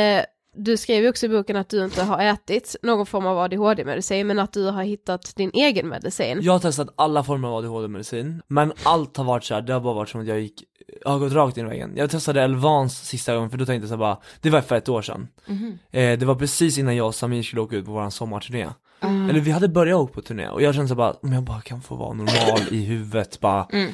[0.55, 4.39] du skriver också i boken att du inte har ätit någon form av ADHD-medicin, men
[4.39, 6.39] att du har hittat din egen medicin.
[6.43, 9.81] Jag har testat alla former av ADHD-medicin, men allt har varit så här, det har
[9.81, 10.65] bara varit som att jag gick,
[11.05, 11.93] jag har gått rakt in i väggen.
[11.97, 14.89] Jag testade Elvans sista gången för då tänkte jag så bara, det var för ett
[14.89, 15.29] år sedan.
[15.47, 15.79] Mhm.
[15.91, 18.69] Eh, det var precis innan jag och Samir skulle åka ut på våran sommarturné.
[19.01, 19.31] Mm.
[19.31, 21.61] Eller vi hade börjat åka på turné och jag kände så bara, om jag bara
[21.61, 23.67] kan få vara normal i huvudet bara.
[23.73, 23.93] Mm.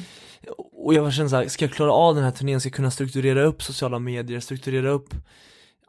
[0.85, 2.91] Och jag kände så här, ska jag klara av den här turnén, ska jag kunna
[2.91, 5.13] strukturera upp sociala medier, strukturera upp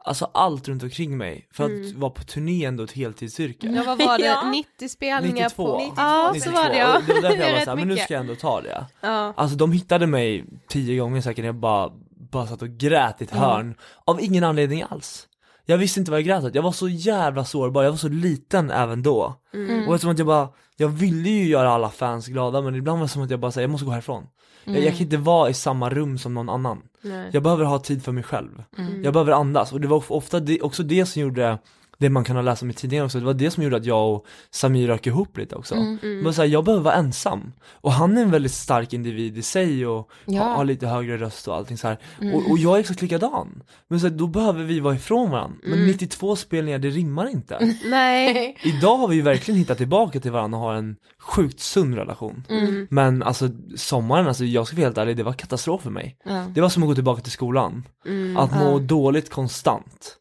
[0.03, 1.99] Alltså allt runt omkring mig, för att Mm.
[1.99, 4.49] vara på turné ändå ett heltidsyrke Ja, vad var det?
[4.51, 5.65] 90 spelningar 92.
[5.65, 5.93] på...
[5.97, 6.97] Ja, så var det ja.
[6.97, 9.33] Och Det var därför jag var såhär, men nu ska jag ändå ta det Ja.
[9.37, 11.91] Alltså de hittade mig tio gånger säkert, jag bara,
[12.31, 13.43] bara satt och grät i ett Mm.
[13.43, 15.27] hörn Av ingen anledning alls
[15.65, 18.09] Jag visste inte vad jag grät åt, jag var så jävla sårbar, jag var så
[18.09, 19.87] liten även då Mm.
[19.87, 23.05] Och eftersom att jag bara, jag ville ju göra alla fans glada men ibland var
[23.05, 24.27] det som att jag bara säger jag måste gå härifrån
[24.65, 24.93] jag, jag Mm.
[24.93, 27.29] kan inte vara i samma rum som någon annan Nej.
[27.33, 29.03] Jag behöver ha tid för mig själv Mm.
[29.03, 31.57] Jag behöver andas och det var ofta det, också det som gjorde
[32.01, 33.85] det man kan ha läst om i tidningen också, det var det som gjorde att
[33.85, 35.75] jag och Samir rök ihop lite också.
[35.75, 36.23] Mm, mm.
[36.23, 37.51] var så här, jag behöver vara ensam.
[37.71, 40.43] Och han är en väldigt stark individ i sig och Ja.
[40.43, 41.97] har, har lite högre röst och allting så här.
[42.21, 42.33] Mm.
[42.35, 43.63] Och, och jag är exakt likadan.
[43.87, 45.57] Men så här, då behöver vi vara ifrån varandra.
[45.63, 45.87] Men Mm.
[45.87, 47.75] 92 spelningar, det rimmar inte.
[47.85, 48.57] Nej.
[48.63, 52.43] Idag har vi ju verkligen hittat tillbaka till varandra och har en sjukt sund relation.
[52.49, 52.87] Mm.
[52.89, 56.17] Men alltså sommaren, alltså jag ska vara helt ärlig, det var katastrof för mig.
[56.25, 56.45] Ja.
[56.55, 57.83] Det var som att gå tillbaka till skolan.
[58.07, 58.37] Mm.
[58.37, 58.79] Att må Ja.
[58.79, 60.17] dåligt konstant.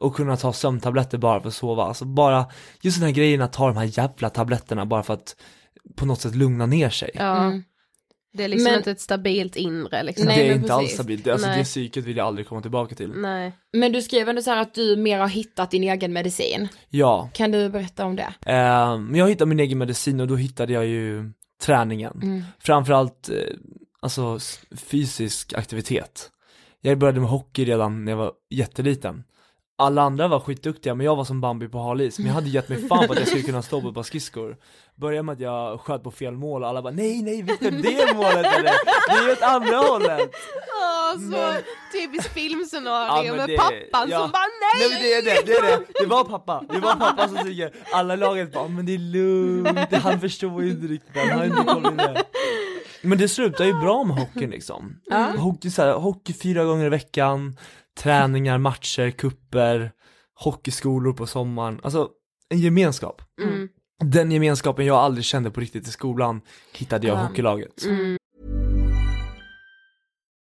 [0.00, 1.84] Och kunna ta sömntabletter bara för att sova.
[1.84, 2.46] Alltså bara,
[2.80, 5.36] just den här grejen att ta de här jävla tabletterna bara för att
[5.96, 7.10] på något sätt lugna ner sig.
[7.14, 7.36] Ja.
[7.44, 7.64] Mm.
[8.32, 10.26] Det är liksom Men- inte ett stabilt inre liksom.
[10.26, 11.58] det är inte alls stabilt, Det- alltså Nej.
[11.58, 13.12] det psyket vill jag aldrig komma tillbaka till.
[13.16, 13.52] Nej.
[13.72, 16.68] Men du skrev ändå så här att du mer har hittat din egen medicin.
[16.88, 18.32] Ja, Kan du berätta om det?
[18.46, 21.30] eh, men jag hittade min egen medicin och då hittade jag ju
[21.62, 22.20] träningen.
[22.22, 22.42] Mm.
[22.58, 23.36] Framförallt, eh,
[24.00, 24.38] alltså
[24.76, 26.30] fysisk aktivitet.
[26.80, 29.24] Jag började med hockey redan när jag var jätteliten.
[29.80, 32.48] Alla andra var skitduktiga men jag var som Bambi på hal is, men jag hade
[32.48, 34.56] gett mig fan på att jag skulle kunna stå på ett par skridskor.
[34.94, 38.14] Började med att jag sköt på fel mål och alla bara nej nej Viktor det
[38.16, 38.62] målet eller?
[39.08, 40.30] Det är ju åt andra hållet!
[40.80, 41.62] Åh, så Men-
[41.92, 44.18] typiskt filmscenario men med det- pappan ja.
[44.20, 44.42] som bara
[44.78, 44.88] nej!
[44.90, 45.84] Nej det är det, det är det!
[46.00, 49.92] Det var pappa, det var pappa som tycker alla laget bara men det är lugnt,
[50.02, 52.24] han förstår ju inte riktigt, han har inte kommit med.
[53.02, 55.00] Men det slutar ju bra med hockeyn liksom.
[55.04, 55.16] Ja.
[55.38, 57.56] Hockey, så här, hockey fyra gånger i veckan,
[57.98, 59.92] träningar, matcher, kupper,
[60.34, 62.08] hockeyskolor på sommaren, alltså
[62.48, 63.22] en gemenskap.
[63.42, 63.68] Mm.
[64.04, 66.40] Den gemenskapen jag aldrig kände på riktigt i skolan
[66.72, 67.84] hittade jag i hockeylaget.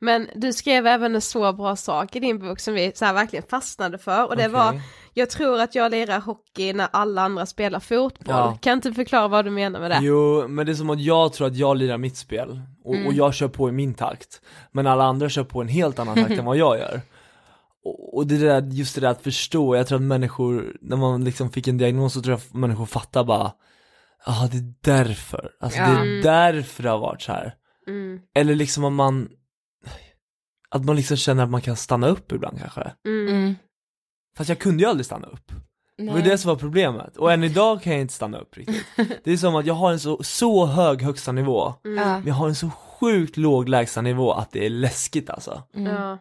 [0.00, 3.14] Men du skrev även en så bra sak i din bok som vi så här
[3.14, 4.52] verkligen fastnade för och det Okej.
[4.52, 4.80] var
[5.14, 8.34] Jag tror att jag lirar hockey när alla andra spelar fotboll.
[8.36, 8.58] Ja.
[8.62, 9.98] Kan inte förklara vad du menar med det?
[10.02, 13.06] Jo, men det är som att jag tror att jag lirar mitt spel och, Mm.
[13.06, 14.40] och jag kör på i min takt
[14.72, 17.00] Men alla andra kör på en helt annan takt än vad jag gör
[17.84, 21.24] Och, och det där, just det där att förstå, jag tror att människor, när man
[21.24, 23.52] liksom fick en diagnos så tror jag att människor fattar bara
[24.26, 24.74] Ja ah, det är
[25.04, 25.98] därför, alltså det Ja.
[26.04, 27.54] är därför det har varit så här.
[27.88, 28.20] Mm.
[28.34, 29.28] Eller liksom om man
[30.76, 33.54] Att man liksom känner att man kan stanna upp ibland kanske Mm.
[34.38, 35.52] Fast jag kunde ju aldrig stanna upp
[35.98, 36.22] Det var Nej.
[36.22, 38.86] det som var problemet, och än idag kan jag inte stanna upp riktigt
[39.24, 41.94] Det är som att jag har en så, så hög högsta nivå Mm.
[42.08, 45.92] Men jag har en så sjukt låg lägsta nivå att det är läskigt alltså Mm.
[45.94, 46.18] Ja.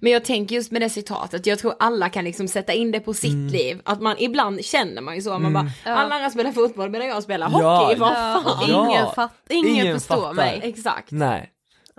[0.00, 3.00] Men jag tänker just med det citatet, jag tror alla kan liksom sätta in det
[3.00, 3.46] på sitt Mm.
[3.46, 3.80] liv.
[3.84, 5.90] Att man ibland känner man ju så, man bara, Ja.
[5.94, 8.64] alla andra spelar fotboll medan jag spelar Ja, hockey, vad Ja, fan.
[8.68, 8.88] Ja.
[8.90, 10.34] Ingen, fatt, ingen, Ingen förstår fattar.
[10.34, 10.60] mig.
[10.62, 11.10] Exakt.
[11.10, 11.50] Nej,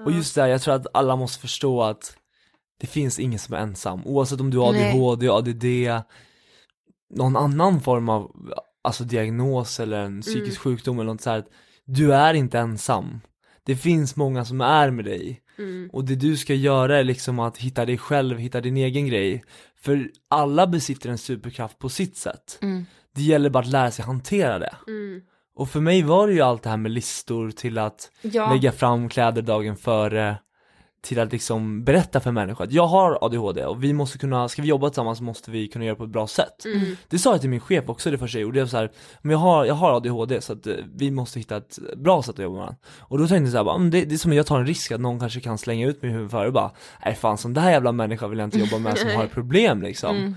[0.04, 2.18] och just det här, jag tror att alla måste förstå att
[2.80, 5.02] Det finns ingen som är ensam, oavsett om du har Nej.
[5.02, 5.66] ADHD, ADD
[7.16, 8.32] Någon annan form av,
[8.84, 11.46] alltså diagnos eller en psykisk sjukdom eller något så här.
[11.86, 13.22] Du är inte ensam
[13.64, 15.89] Det finns många som är med dig Mm.
[15.93, 19.43] Och det du ska göra är liksom att hitta dig själv, hitta din egen grej
[19.76, 22.86] För alla besitter en superkraft på sitt sätt Mm.
[23.16, 25.22] Det gäller bara att lära sig hantera det Mm.
[25.56, 28.53] Och för mig var det ju allt det här med listor till att Ja.
[28.53, 30.36] lägga fram kläder dagen före
[31.01, 34.62] till att liksom berätta för människor att jag har ADHD och vi måste kunna, ska
[34.62, 36.66] vi jobba tillsammans måste vi kunna göra det på ett bra sätt.
[36.66, 36.95] Mm.
[37.10, 38.91] Det sa jag till min chef också det första jag gjorde, jag så här,
[39.22, 42.36] men jag har, jag har ADHD så att eh, vi måste hitta ett bra sätt
[42.36, 42.78] att jobba med varandra.
[42.99, 44.60] Och då tänkte jag så här, bara, "Mm, det, det är som att jag tar
[44.60, 46.72] en risk att någon kanske kan slänga ut mig i huvudet före och bara,
[47.06, 50.16] nej fan sån där jävla människa vill jag inte jobba med som har problem liksom.
[50.18, 50.36] Mm.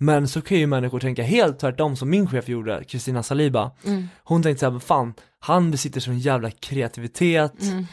[0.00, 3.70] Men så kan ju människor tänka helt tvärtom som min chef gjorde, Kristina Saliba.
[3.84, 4.08] Mm.
[4.24, 7.84] Hon tänkte såhär, fan, han besitter sån jävla kreativitet, Mm.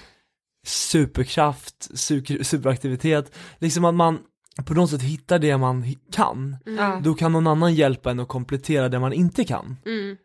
[0.67, 4.19] superkraft, super, superaktivitet, liksom att man
[4.65, 7.01] på något sätt hittar det man kan, Ja.
[7.03, 9.77] då kan någon annan hjälpa en att komplettera det man inte kan.
[9.85, 10.17] Mm.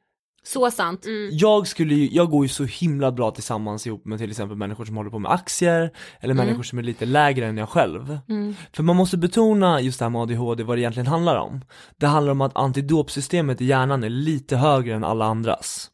[0.43, 1.07] Så sant.
[1.33, 4.85] Jag skulle ju, jag går ju så himla bra tillsammans ihop med till exempel människor
[4.85, 6.47] som håller på med aktier, eller Mm.
[6.47, 8.19] människor som är lite lägre än jag själv.
[8.29, 8.55] Mm.
[8.73, 11.61] För man måste betona just det här med ADHD, vad det egentligen handlar om.
[11.97, 15.91] Det handlar om att antidopsystemet i hjärnan är lite högre än alla andras.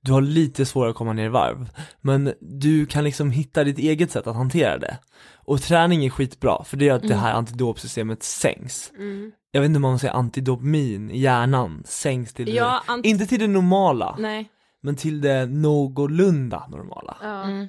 [0.00, 1.68] Du har lite svårare att komma ner i varv,
[2.00, 4.98] men du kan liksom hitta ditt eget sätt att hantera det.
[5.44, 7.18] Och träning är skitbra, för det gör att det Mm.
[7.18, 8.90] här antidopsystemet sänks.
[8.98, 9.32] Mm.
[9.50, 13.40] Jag vet inte om man säger antidopamin i hjärnan sänks till Ja, det, inte till
[13.40, 14.48] det normala, Nej.
[14.82, 17.16] men till det någorlunda normala.
[17.22, 17.42] Ja.
[17.44, 17.68] Mm.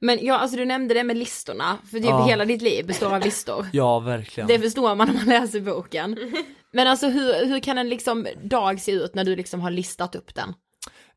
[0.00, 2.26] Men ja, alltså du nämnde det med listorna, för typ Ja.
[2.26, 3.66] hela ditt liv består av listor.
[3.72, 4.46] Ja, verkligen.
[4.48, 6.18] Det förstår man när man läser boken.
[6.72, 10.14] Men alltså hur, hur kan en liksom dag se ut när du liksom har listat
[10.14, 10.54] upp den?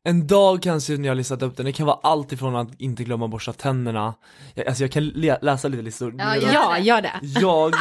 [0.04, 2.32] En dag kan se ut när jag har listat upp den, det kan vara allt
[2.32, 4.14] ifrån att inte glömma borsta tänderna,
[4.54, 5.06] jag, alltså jag kan
[5.42, 6.80] läsa lite listor Ja, Ja, det.
[6.82, 7.12] gör det.
[7.22, 7.74] Jag,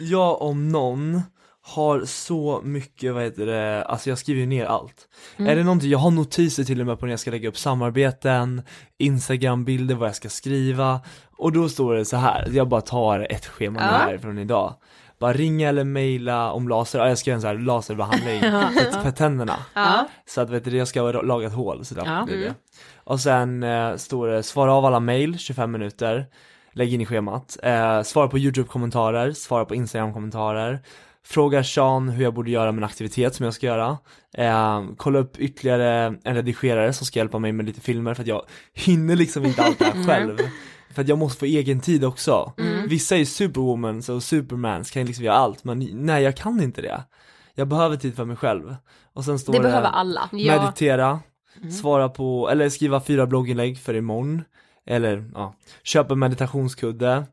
[0.00, 1.22] jag om någon
[1.64, 5.08] har så mycket, vad heter det, alltså jag skriver ju ner allt.
[5.36, 7.58] Är det någonting, jag har notiser till och med på när jag ska lägga upp
[7.58, 8.62] samarbeten,
[8.98, 11.00] instagrambilder, vad jag ska skriva
[11.36, 13.86] och då står det så här, jag bara tar ett schema Ja.
[13.86, 14.74] här från idag.
[15.22, 18.40] Bara ringa eller mejla om laser, ja, jag ska göra en sån här laserbehandling
[18.92, 19.56] för, för tänderna.
[19.74, 20.08] Ja.
[20.26, 22.24] Så att vet du, jag ska ha lagat hål så därför Ja.
[22.24, 22.54] blir det.
[23.04, 26.26] Och sen eh, står det svara av alla mail, 25 minuter,
[26.72, 27.58] lägg in i schemat.
[27.62, 30.78] Eh, svara på YouTube-kommentarer, svara på Instagram-kommentarer.
[31.24, 33.98] Fråga Sean hur jag borde göra en aktivitet som jag ska göra.
[34.38, 38.26] Eh, kolla upp ytterligare en redigerare som ska hjälpa mig med lite filmer för att
[38.28, 38.42] jag
[38.74, 40.38] hinner liksom inte allt det här själv.
[40.94, 42.52] För att jag måste få egen tid också.
[42.86, 47.04] Vissa är superwomans och supermans kan liksom göra allt men nej jag kan inte det.
[47.54, 48.76] Jag behöver tid för mig själv.
[49.12, 50.28] Och sen står Det det behöver alla.
[50.32, 50.60] Ja.
[50.62, 51.20] meditera,
[51.80, 54.42] svara på, eller skriva fyra blogginlägg för imorgon,
[54.86, 57.24] eller ja, köpa en meditationskudde,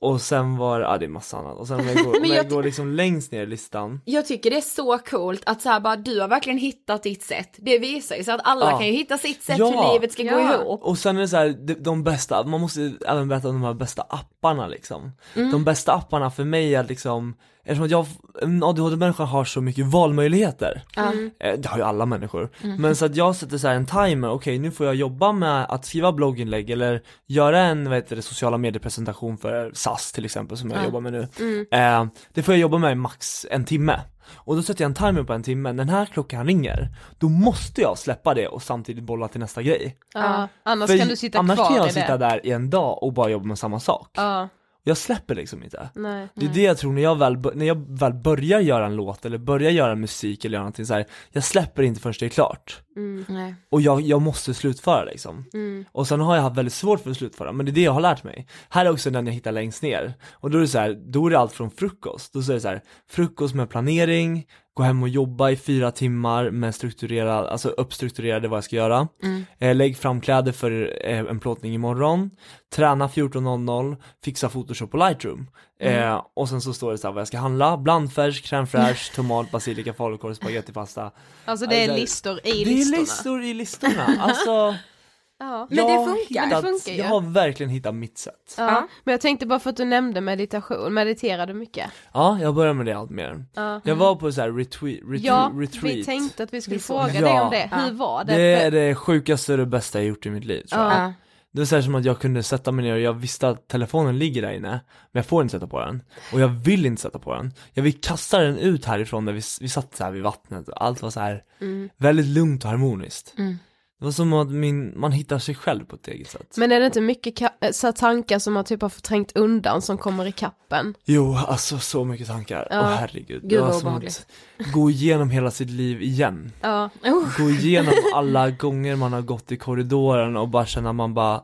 [0.00, 2.36] och sen var ja det är massa annat, och sen om jag går, Men om
[2.36, 5.68] jag går liksom längst ner i listan, Jag tycker det är så coolt att så
[5.68, 7.54] här bara du har verkligen hittat ditt sätt.
[7.58, 8.78] Det visar ju så att alla Ja.
[8.78, 9.66] kan ju hitta sitt sätt Ja.
[9.66, 10.54] hur livet ska gå Ja.
[10.62, 10.82] ihop.
[10.82, 13.62] och sen är det så här, de, de bästa, man måste även berätta om de
[13.66, 15.12] här bästa apparna liksom.
[15.34, 15.50] Mm.
[15.50, 17.34] De bästa apparna för mig är liksom,
[17.68, 18.06] eftersom att jag,
[18.42, 20.82] en ADHD-människa har så mycket valmöjligheter.
[20.96, 21.12] Ja.
[21.40, 22.48] Eh, Det har ju alla människor.
[22.78, 25.64] Men så att jag sätter så här en timer, okej nu får jag jobba med
[25.68, 30.56] att skriva blogginlägg eller göra en vad heter det, sociala mediepresentation för SAS till exempel
[30.58, 31.28] som jag jobbar med nu.
[31.70, 34.00] Eh, det får jag jobba med i max en timme.
[34.34, 36.88] Och då sätter jag en timer på en timme, när den här klockan ringer,
[37.18, 39.96] då måste jag släppa det och samtidigt bolla till nästa grej.
[40.14, 40.48] Ja.
[40.62, 42.26] Annars För kan du sitta annars kvar kan jag sitta det.
[42.28, 44.10] där i en dag och bara jobba med samma sak.
[44.16, 44.48] Ja.
[44.82, 45.88] Och jag släpper liksom inte.
[45.94, 46.28] Nej.
[46.34, 49.24] Det är det jag tror när jag väl, när jag väl börjar göra en låt
[49.24, 52.30] eller börjar göra musik eller göra någonting så här, jag släpper inte förrän det är
[52.30, 52.82] klart.
[52.96, 53.24] Mm.
[53.28, 53.54] Nej.
[53.70, 55.44] Och jag, jag måste slutföra liksom.
[55.54, 55.84] Mm.
[55.92, 57.92] Och sen har jag haft väldigt svårt för att slutföra, men det är det jag
[57.92, 58.46] har lärt mig.
[58.68, 60.14] Här är också den jag hittar längst ner.
[60.32, 62.32] Och då är det så här, då är det allt från frukost.
[62.32, 64.46] Då är det så här, frukost med planering,
[64.78, 69.08] gå hem och jobba i fyra timmar med strukturerad, alltså uppstrukturerade vad jag ska göra.
[69.22, 69.44] Mm.
[69.58, 72.30] Eh, lägg fram kläder för eh, en plåtning imorgon.
[72.74, 75.50] Träna 14.00, fixa photoshop och lightroom.
[75.80, 76.02] Mm.
[76.12, 79.12] Eh, och sen så står det så här vad jag ska handla, blandfärs, crème fraîche,
[79.16, 81.10] tomat, basilika, falukorv, spagettipasta.
[81.44, 82.98] Alltså det är Alltså, listor i Det är listorna.
[83.00, 84.74] listor i listorna, alltså
[85.40, 85.66] Ja.
[85.70, 86.44] Men det funkar.
[86.46, 86.98] hittat- Det funkar ju.
[86.98, 88.54] Jag har verkligen hittat mitt sätt.
[88.56, 88.64] Ja.
[88.70, 88.88] Ja.
[89.04, 91.90] Men jag tänkte bara för att du nämnde meditation, mediterar du mycket?
[92.12, 93.44] Ja, jag börjar med det allt mer.
[93.54, 93.80] Ja.
[93.84, 95.96] Jag var på så här retweet, retreat, Ja, retreat.
[95.96, 97.12] vi tänkte att vi skulle Vi fråga det.
[97.12, 97.42] dig Ja.
[97.44, 97.70] om det.
[97.86, 98.34] Hur var det?
[98.36, 100.92] Det är det sjukaste och det bästa jag gjort i mitt liv tror jag.
[100.92, 101.12] Ja.
[101.52, 103.68] Det var så här som att jag kunde sätta mig ner och jag visste att
[103.68, 104.80] telefonen ligger där inne, men
[105.12, 106.02] jag får inte sätta på den.
[106.32, 107.52] Och jag vill inte sätta på den.
[107.72, 110.84] Jag vill kasta den ut härifrån där vi, vi satt så här vid vattnet och
[110.84, 111.88] allt var så här Mm.
[111.96, 113.34] väldigt lugnt och harmoniskt.
[113.38, 113.58] Mm.
[113.98, 116.54] Det var som att min, man hittar sig själv på ett eget sätt.
[116.56, 119.98] Men är det inte mycket äh, så tankar som man typ har förträngt undan som
[119.98, 120.94] kommer i kappen?
[121.04, 122.68] Jo, alltså så mycket tankar.
[122.70, 122.82] Åh Ja.
[122.82, 123.42] herregud.
[123.42, 124.26] Gud, det var som att
[124.72, 126.52] gå igenom hela sitt liv igen.
[126.60, 126.90] Ja.
[127.38, 131.42] Gå igenom alla gånger man har gått i korridoren och bara känna man bara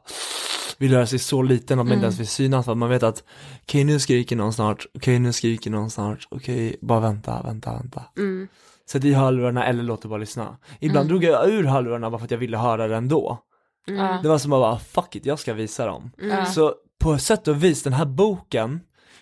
[0.78, 3.02] vill göra sig så liten att man inte ens vill synas för att man vet
[3.02, 3.24] att
[3.62, 8.02] okej nu skriker någon snart, okej nu skriker någon snart, okej bara vänta, vänta, vänta.
[8.16, 8.48] Mm.
[8.90, 10.58] Sätt i hörlurarna eller låt det bara lyssna.
[10.80, 13.38] Ibland drog jag ur hörlurarna bara för att jag ville höra det ändå.
[13.86, 14.18] Ja.
[14.22, 16.10] Det var som att bara fuck it, jag ska visa dem.
[16.18, 16.46] Ja.
[16.46, 18.80] Så på sätt och vis, den här boken,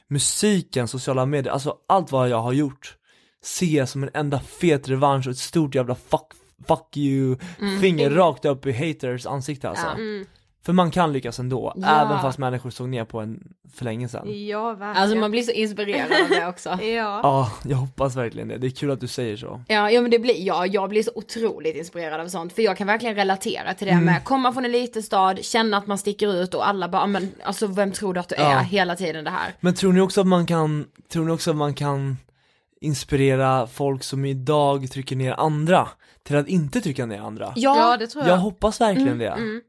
[0.08, 2.96] musiken, sociala medier, alltså allt vad jag har gjort
[3.44, 6.26] ser jag som en enda fet revansch och ett stort jävla fuck,
[6.68, 7.36] fuck you
[7.80, 9.86] finger rakt upp i haters ansikte alltså.
[9.86, 9.92] Ja.
[9.92, 10.26] Mm.
[10.64, 12.06] För man kan lyckas ändå, Ja.
[12.06, 13.40] även fast människor såg ner på en
[13.74, 14.46] för länge sedan.
[14.46, 14.96] Ja, verkligen.
[14.96, 16.68] Alltså man blir så inspirerad av det också.
[16.82, 17.20] Ja.
[17.22, 18.58] Ja, jag hoppas verkligen det.
[18.58, 19.62] Det är kul att du säger så.
[19.68, 22.76] Ja, ja men det blir, ja, jag blir så otroligt inspirerad av sånt för jag
[22.76, 24.04] kan verkligen relatera till det Mm.
[24.04, 27.32] med komma från en liten stad, känna att man sticker ut och alla bara, men
[27.44, 28.58] alltså vem tror du att du är Ja.
[28.58, 29.54] hela tiden det här?
[29.60, 32.16] Men tror ni också att man kan, tror ni också att man kan
[32.80, 35.88] inspirera folk som idag trycker ner andra
[36.22, 37.52] till att inte trycka ner andra?
[37.56, 38.32] Ja, det tror jag.
[38.32, 39.28] Jag hoppas verkligen det.
[39.28, 39.60] Mm.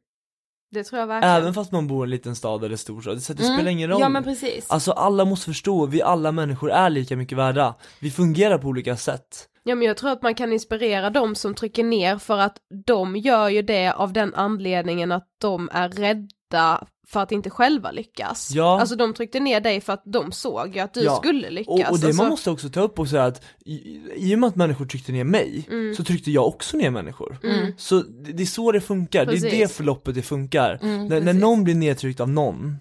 [0.74, 1.36] Det tror jag verkligen.
[1.36, 3.56] Även fast man bor i en liten stad eller storstad, det, det Mm.
[3.58, 4.02] spelar ingen roll.
[4.02, 4.72] Ja men precis.
[4.72, 7.76] Alltså alla måste förstå, vi alla människor är lika mycket värda.
[8.00, 9.48] Vi fungerar på olika sätt.
[9.64, 13.16] Ja men jag tror att man kan inspirera de som trycker ner för att de
[13.18, 18.52] gör ju det av den anledningen att de är rädda för att inte själva lyckas.
[18.54, 18.80] Ja.
[18.80, 21.16] Alltså de tryckte ner dig för att de såg ju att du Ja.
[21.16, 21.68] skulle lyckas.
[21.68, 24.40] Och, och det alltså, man måste också ta upp och säga att i, i och
[24.40, 25.96] med att människor tryckte ner mig, Mm.
[25.96, 27.38] så tryckte jag också ner människor.
[27.44, 27.74] Mm.
[27.78, 29.78] Så det, det är så det funkar, det är det Precis.
[29.78, 30.80] förloppet det funkar.
[30.82, 31.42] Mm, när, när precis.
[31.42, 32.78] någon blir nedtryckt av någon,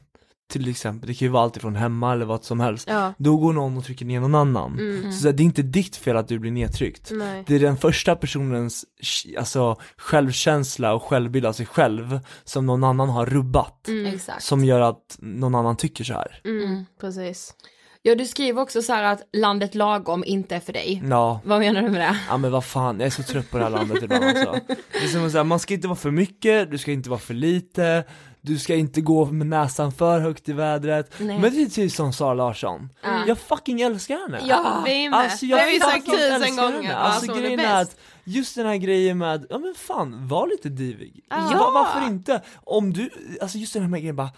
[0.52, 3.12] till exempel, det kan ju vara allt ifrån hemma eller vad som helst, Ja.
[3.18, 4.72] då går någon och trycker ner någon annan.
[4.78, 5.12] Mm.
[5.12, 7.08] Så det är inte ditt fel att du blir nedtryckt.
[7.12, 7.44] Nej.
[7.46, 8.84] Det är den första personens
[9.38, 13.88] alltså, självkänsla och självbild av sig själv som någon annan har rubbat.
[13.88, 14.14] Mm.
[14.14, 14.42] Exakt.
[14.42, 16.40] Som gör att någon annan tycker så här.
[16.44, 16.64] Mm.
[16.64, 16.84] Mm.
[17.00, 17.54] Precis.
[18.04, 21.02] Ja du skriver också så här att landet lagom inte är för dig.
[21.10, 22.16] Ja, Vad menar du med det?
[22.28, 24.60] ja men vad fan, jag är så trött på det här landet ibland alltså.
[24.92, 27.20] Det är som att säga, man ska inte vara för mycket, du ska inte vara
[27.20, 28.04] för lite,
[28.44, 31.12] du ska inte gå med näsan för högt i vädret.
[31.18, 31.38] Nej.
[31.38, 32.88] Men det är typ som Sara Larsson.
[33.02, 33.24] Ja.
[33.26, 34.40] Jag fucking älskar henne.
[34.48, 34.82] Ja.
[34.86, 35.18] Vi med.
[35.18, 36.72] Alltså det jag har vi sagt tusen gånger.
[36.82, 36.96] henne.
[36.96, 37.92] Alltså är grejen är bäst.
[37.92, 41.24] att just den här grejen med, ja men fan, var lite divig.
[41.30, 41.36] Ja.
[41.58, 42.42] Va- varför inte?
[42.64, 43.10] Om du,
[43.42, 44.30] alltså just den här grejen bara,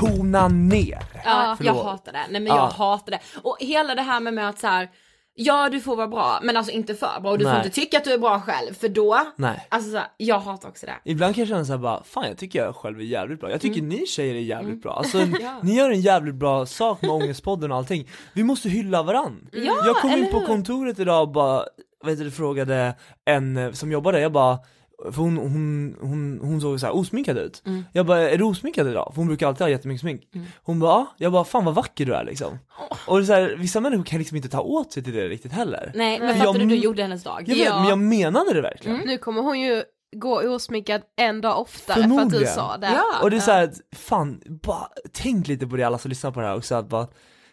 [0.00, 0.98] tona ner.
[1.24, 1.84] Ja, jag Förlåt.
[1.84, 2.26] hatar det.
[2.30, 2.56] Nej men Ja.
[2.56, 3.20] jag hatar det.
[3.42, 4.88] Och hela det här med, med att så här,
[5.34, 7.64] ja du får vara bra, men alltså inte för bra och du får Nej.
[7.66, 9.66] inte tycka att du är bra själv, för då, Nej.
[9.68, 10.94] alltså så jag hatar också det.
[11.04, 13.60] Ibland kan jag känna såhär bara, fan jag tycker jag själv är jävligt bra, jag
[13.60, 15.36] tycker ni tjejer är jävligt bra, alltså Mm.
[15.42, 15.60] Ja.
[15.62, 19.48] ni gör en jävligt bra sak med Ångestpodden och allting, vi måste hylla varann.
[19.52, 21.64] Ja, jag kom in på kontoret idag och bara,
[22.04, 24.58] vet du, frågade en eh, som jobbar där, jag bara
[25.04, 27.62] för hon, hon, hon, hon såg så här osminkad ut.
[27.66, 27.84] Mm.
[27.92, 29.10] Jag bara, är du osminkad idag?
[29.14, 30.22] För hon brukar alltid ha jättemycket smink.
[30.62, 31.14] Hon bara, ja.
[31.16, 32.58] Jag bara, fan vad vacker du är liksom.
[33.06, 35.28] Och det är så här, vissa människor kan liksom inte ta åt sig till det
[35.28, 35.92] riktigt heller.
[35.94, 37.42] Nej men fattar du, du gjorde hennes dag.
[37.46, 37.78] Jag vet, Ja.
[37.80, 38.98] men jag menade det verkligen.
[38.98, 39.82] Nu kommer hon ju
[40.16, 42.86] gå osminkad en dag oftare för att du sa det.
[42.86, 43.22] Ja.
[43.22, 46.46] Och det är såhär, fan, bara tänk lite på det alla som lyssnar på det
[46.46, 47.06] här också, att bara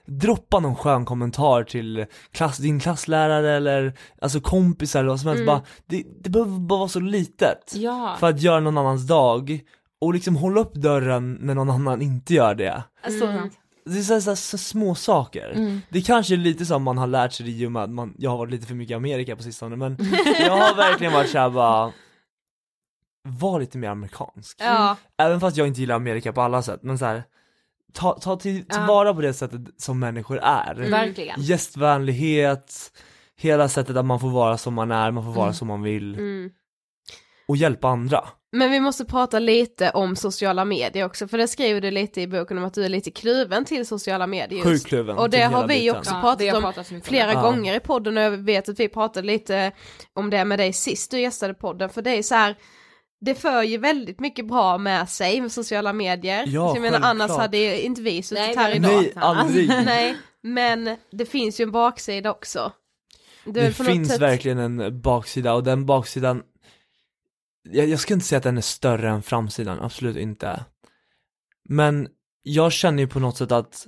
[0.10, 5.46] droppa någon skön kommentar till klass, din klasslärare eller alltså kompisar eller vad som helst,
[5.46, 8.16] bara, det, det behöver bara vara så litet Ja.
[8.20, 9.60] för att göra någon annans dag
[10.02, 12.84] och liksom hålla upp dörren när någon annan inte gör det.
[13.04, 13.54] Så sant.
[13.86, 15.52] Det är så, här- så, här- så små saker.
[15.56, 15.82] Mm.
[15.90, 18.14] Det kanske är lite som man har lärt sig det i och med att man,
[18.18, 19.98] jag har varit lite för mycket i Amerika på sistone men
[20.46, 21.92] jag har verkligen varit såhär bara
[23.24, 24.58] var lite mer amerikansk.
[24.60, 24.96] Ja.
[25.18, 27.24] Även fast jag inte gillar Amerika på alla sätt, men så här,
[27.94, 28.76] ta, ta till, Ja.
[28.76, 30.76] tillvara på det sättet som människor är.
[30.90, 31.42] Verkligen.
[31.42, 32.92] Gästvänlighet,
[33.38, 35.54] hela sättet att man får vara som man är, man får vara Mm.
[35.54, 36.14] som man vill.
[36.16, 36.50] Mm.
[37.48, 38.24] Och hjälpa andra.
[38.52, 42.28] Men vi måste prata lite om sociala medier också, för det skriver du lite i
[42.28, 44.70] boken om att du är lite kluven till sociala medier just.
[44.70, 45.98] Sjukt kluven Och det har vi biten.
[45.98, 47.34] också Ja, pratat har om pratat om flera.
[47.34, 47.42] Ja.
[47.42, 49.72] gånger i podden och jag vet att vi pratade lite
[50.14, 52.56] om det med dig sist du gästade podden, för det är så här
[53.22, 56.44] det för ju väldigt mycket bra med sig med sociala medier.
[56.48, 57.40] Ja, så jag menar annars självklart.
[57.42, 58.92] hade ju inte vi suttit Nej, här idag.
[58.92, 59.68] Nej, aldrig.
[59.86, 62.72] Nej, men det finns ju en baksida också.
[63.46, 66.44] Det något finns sätt- verkligen en baksida och den baksidan
[67.72, 70.66] jag, jag ska inte säga att den är större än framsidan, absolut inte.
[71.70, 72.08] Men
[72.44, 73.88] jag känner ju på något sätt att,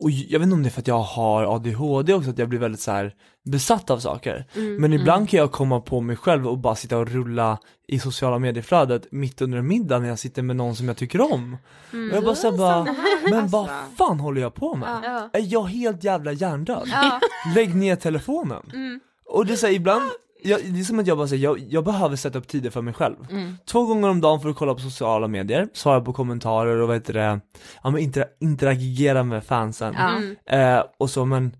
[0.00, 2.48] och jag vet inte om det är för att jag har ADHD också, att jag
[2.48, 4.46] blir väldigt så här besatt av saker.
[4.56, 4.76] Mm.
[4.76, 8.38] Men ibland kan jag komma på mig själv och bara sitta och rulla i sociala
[8.38, 11.56] medieflödet mitt under en middag när jag sitter med någon som jag tycker om.
[11.92, 12.10] Mm.
[12.10, 12.94] Och jag bara såhär bara,
[13.30, 15.00] men vad fan håller jag på med?
[15.02, 15.30] Ja.
[15.32, 16.88] Är jag helt jävla hjärndöd?
[16.92, 17.20] Ja.
[17.54, 18.62] Lägg ner telefonen.
[18.72, 19.00] Mm.
[19.26, 20.10] Och det är såhär ibland,
[20.42, 22.82] jag, det är som att jag bara säger, jag, jag behöver sätta upp tider för
[22.82, 23.16] mig själv.
[23.30, 23.56] Mm.
[23.66, 26.96] Två gånger om dagen för att kolla på sociala medier, svara på kommentarer och vad
[26.96, 27.40] heter det,
[27.82, 29.94] ja men intera- interagera med fansen.
[29.96, 30.36] Mm.
[30.46, 31.56] Eh, och så men,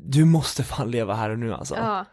[0.00, 1.74] du måste fan leva här och nu alltså.
[1.76, 2.04] Ja.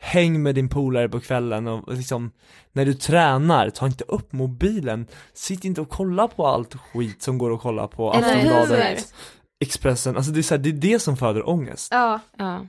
[0.00, 2.30] Häng med din polare på kvällen och liksom,
[2.72, 7.38] när du tränar, ta inte upp mobilen, sitt inte och kolla på allt skit som
[7.38, 8.10] går att kolla på?
[8.10, 9.14] Aftonbladet,
[9.60, 11.88] Expressen, alltså det är, så här, det är det som föder ångest.
[11.90, 12.20] ja.
[12.36, 12.60] Ja.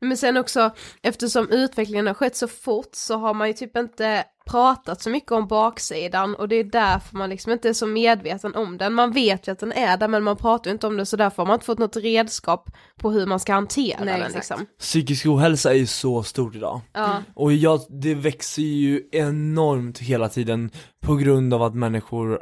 [0.00, 0.70] Men sen också,
[1.02, 5.32] eftersom utvecklingen har skett så fort så har man ju typ inte pratat så mycket
[5.32, 8.94] om baksidan och det är därför man liksom inte är så medveten om den.
[8.94, 11.16] Man vet ju att den är där men man pratar ju inte om det så
[11.16, 14.66] därför har man inte fått något redskap på hur man ska hantera Nej, den liksom.
[14.78, 16.80] Psykisk ohälsa är ju så stort idag.
[16.92, 17.22] Ja.
[17.34, 20.70] Och jag, det växer ju enormt hela tiden
[21.00, 22.40] på grund av att människor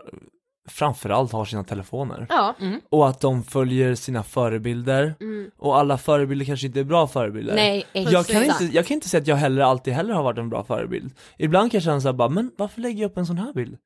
[0.67, 2.27] framförallt har sina telefoner.
[2.29, 2.55] Ja.
[2.89, 5.15] Och att de följer sina förebilder.
[5.21, 5.51] Mm.
[5.57, 7.55] Och alla förebilder kanske inte är bra förebilder.
[7.55, 10.39] Nej, Jag kan, inte, jag kan inte säga att jag heller alltid heller har varit
[10.39, 11.13] en bra förebild.
[11.39, 13.79] Ibland kan jag känna såhär bara, men varför lägger jag upp en sån här bild?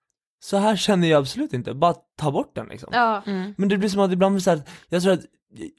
[0.45, 2.89] Så här känner jag absolut inte, bara ta bort den liksom.
[2.93, 3.23] Ja.
[3.27, 3.55] Mm.
[3.59, 5.25] Men det blir som att ibland blir så här, jag tror att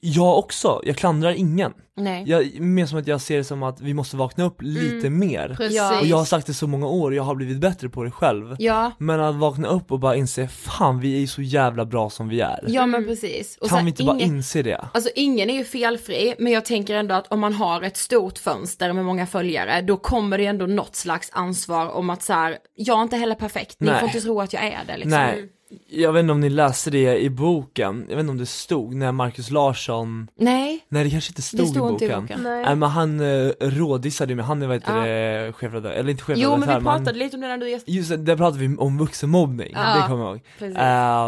[0.00, 1.72] jag också, jag klandrar ingen.
[1.96, 2.24] Nej.
[2.26, 5.54] Jag, mer som att jag ser det som att vi måste vakna upp lite mer.
[5.56, 5.80] Precis.
[6.00, 8.10] Och jag har sagt det så många år och jag har blivit bättre på det
[8.10, 8.56] själv.
[8.58, 12.10] Ja, Men att vakna upp och bara inse, fan vi är ju så jävla bra
[12.10, 12.64] som vi är.
[12.68, 13.56] ja men precis.
[13.60, 14.88] Och så kan här, vi inte bara ingen- inse det?
[14.94, 18.38] Alltså ingen är ju felfri, men jag tänker ändå att om man har ett stort
[18.38, 22.58] fönster med många följare, då kommer det ändå något slags ansvar om att så här,
[22.76, 24.00] jag är inte heller perfekt, ni Nej.
[24.00, 25.10] får inte tro att jag är det liksom.
[25.10, 25.48] Nej,
[25.90, 28.94] jag vet inte om ni läste det i boken, jag vet inte om det stod
[28.94, 32.18] när Marcus Larsson, Nej, nej det kanske inte stod det stod i inte boken.
[32.18, 32.40] i boken.
[32.42, 32.62] Nej.
[32.64, 35.04] Nej men han uh, rådissade ju med, han är vad heter Ja.
[35.46, 37.58] det, chefredaktör, eller inte chefredaktör Jo men vi men han- pratade lite om det när
[37.58, 37.96] du gästade.
[37.96, 40.76] Just det, där pratade vi om vuxenmobbning, Ja, det kommer jag ihåg.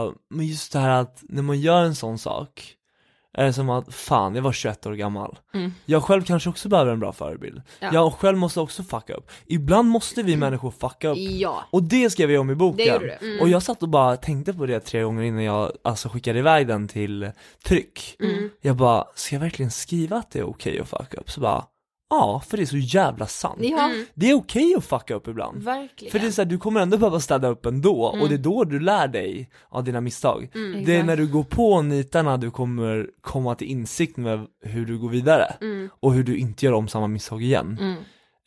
[0.09, 2.63] Eh, men just det här att när man gör en sån sak,
[3.35, 5.39] är det som att fan, jag var 21 år gammal.
[5.55, 5.73] Mm.
[5.85, 7.63] Jag själv kanske också behöver en bra förebild.
[7.81, 7.91] Ja.
[7.93, 9.31] Jag själv måste också fucka upp.
[9.47, 11.19] Ibland måste vi människor fucka upp.
[11.19, 13.11] Ja, Och det skrev jag om i boken.
[13.21, 13.41] Mm.
[13.41, 16.67] Och jag satt och bara tänkte på det tre gånger innan jag alltså skickade iväg
[16.67, 17.31] den till
[17.65, 18.17] tryck.
[18.21, 18.51] Mm.
[18.61, 21.31] Jag bara, ska jag verkligen skriva att det är okej att fucka upp?
[21.31, 21.65] Så bara,
[22.21, 23.59] ja, för det är så jävla sant.
[23.61, 25.63] Ja, Det är okej att fucka upp ibland.
[25.63, 26.13] verkligen.
[26.13, 28.23] För det är så här, du kommer ändå behöva städa upp ändå, Mm.
[28.23, 30.51] och det är då du lär dig av dina misstag.
[30.87, 34.99] Det är när du går på nitarna du kommer komma till insikt med hur du
[34.99, 35.89] går vidare, Mm.
[36.01, 37.79] och hur du inte gör om samma misstag igen.
[37.81, 37.97] Mm.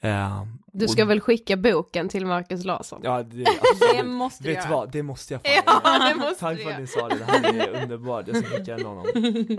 [0.04, 0.44] Eh,
[0.74, 3.02] Du ska och- väl skicka boken till Marcus Larsson?
[3.04, 3.46] Ja, det,
[3.98, 4.80] Det måste du Vet du göra.
[4.80, 6.10] vad, det måste jag fan Ja, göra.
[6.10, 8.76] det måste Tack för att ni sa det, det här är underbart, jag ska skicka
[8.78, 9.06] den honom.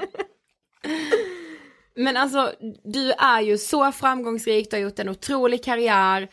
[1.99, 2.53] Men alltså,
[2.85, 6.29] du är ju så framgångsrik, du har gjort en otrolig karriär.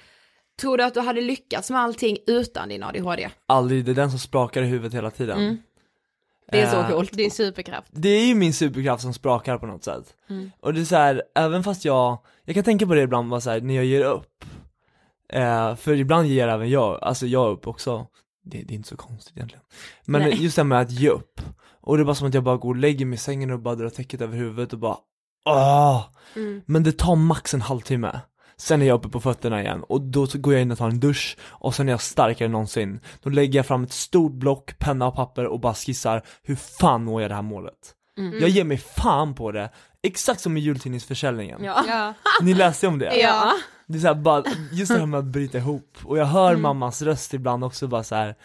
[0.61, 3.29] Tror du att du hade lyckats med allting utan din ADHD?
[3.45, 5.39] Aldrig, det är den som sprakar i huvudet hela tiden.
[5.39, 5.57] Mm.
[6.51, 7.11] Det är så Eh, coolt.
[7.11, 7.87] Din superkraft.
[7.91, 10.15] Det är ju min superkraft som sprakar på något sätt.
[10.29, 10.51] Mm.
[10.59, 13.41] Och det är så här, även fast jag, jag kan tänka på det ibland bara
[13.41, 14.45] så här, när jag ger upp.
[15.33, 18.07] Eh, för ibland ger även jag, alltså jag upp också.
[18.43, 19.63] Det, det är inte så konstigt egentligen.
[20.05, 20.43] Men Nej.
[20.43, 21.41] just det här med att ge upp.
[21.81, 23.59] Och det är bara som att jag bara går och lägger mig i sängen och
[23.59, 24.97] bara drar täcket över huvudet och bara
[25.45, 26.05] Åh!
[26.35, 26.61] Mm.
[26.65, 28.19] Men det tar max en halvtimme.
[28.57, 30.99] Sen är jag uppe på fötterna igen och då går jag in och tar en
[30.99, 32.99] dusch och sen är jag starkare än någonsin.
[33.23, 37.05] Då lägger jag fram ett stort block, penna och papper och bara skissar hur fan
[37.05, 37.73] når jag det här målet?
[38.17, 38.39] Mm.
[38.39, 39.69] Jag ger mig fan på det,
[40.03, 41.63] exakt som i jultidningsförsäljningen.
[41.63, 41.83] Ja.
[41.87, 42.13] Ja.
[42.41, 43.15] Ni läste om det?
[43.19, 43.51] Ja.
[43.87, 46.49] Det är så här, bara, just det här med att bryta ihop, och jag hör
[46.49, 46.61] Mm.
[46.61, 48.35] mammas röst ibland också bara så här.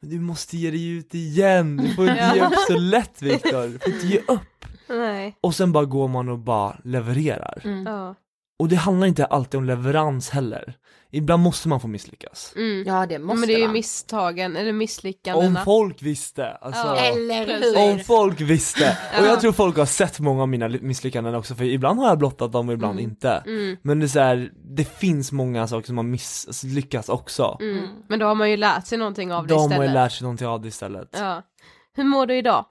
[0.00, 3.66] Men du måste ge dig ut igen, du får inte ge upp så lätt Viktor,
[3.68, 4.40] du får inte ge upp.
[4.88, 5.36] Nej.
[5.40, 7.60] Och sen bara går man och bara levererar.
[7.64, 7.86] Mm.
[7.86, 8.14] Ja.
[8.58, 10.74] och det handlar inte alltid om leverans heller.
[11.10, 12.52] Ibland måste man få misslyckas.
[12.56, 12.84] Mm.
[12.86, 15.58] Ja det måste Men det är ju misstagen, eller misslyckandena.
[15.60, 16.86] Om folk visste, alltså.
[16.86, 17.92] Ja, Eller hur?
[17.92, 19.26] Om folk visste, och Ja.
[19.26, 22.52] jag tror folk har sett många av mina misslyckanden också för ibland har jag blottat
[22.52, 23.30] dem och ibland inte.
[23.46, 23.76] Mm.
[23.82, 27.56] Men det är så här, det finns många saker som har misslyckats också.
[27.60, 27.86] Mm.
[28.08, 29.90] Men då har man ju lärt sig någonting av det De har istället.
[29.90, 31.08] ju lärt sig någonting av det istället.
[31.12, 31.42] Ja.
[31.96, 32.64] Hur mår du idag?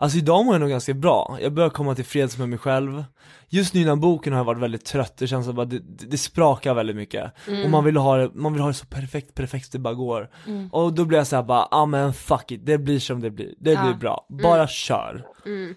[0.00, 3.04] Alltså idag mår jag nog ganska bra, jag börjar komma till freds med mig själv.
[3.48, 5.78] Just nu innan boken har jag varit väldigt trött, det känns som att det,
[6.08, 7.32] det, sprakar väldigt mycket.
[7.48, 7.64] Mm.
[7.64, 10.30] Och man vill, ha det, man vill ha det så perfekt, perfekt det bara går.
[10.72, 13.54] Och då blir jag såhär bara, ah men fuck it, det blir som det blir,
[13.58, 13.82] det Ja.
[13.84, 15.26] blir bra, bara kör.
[15.46, 15.74] Mm.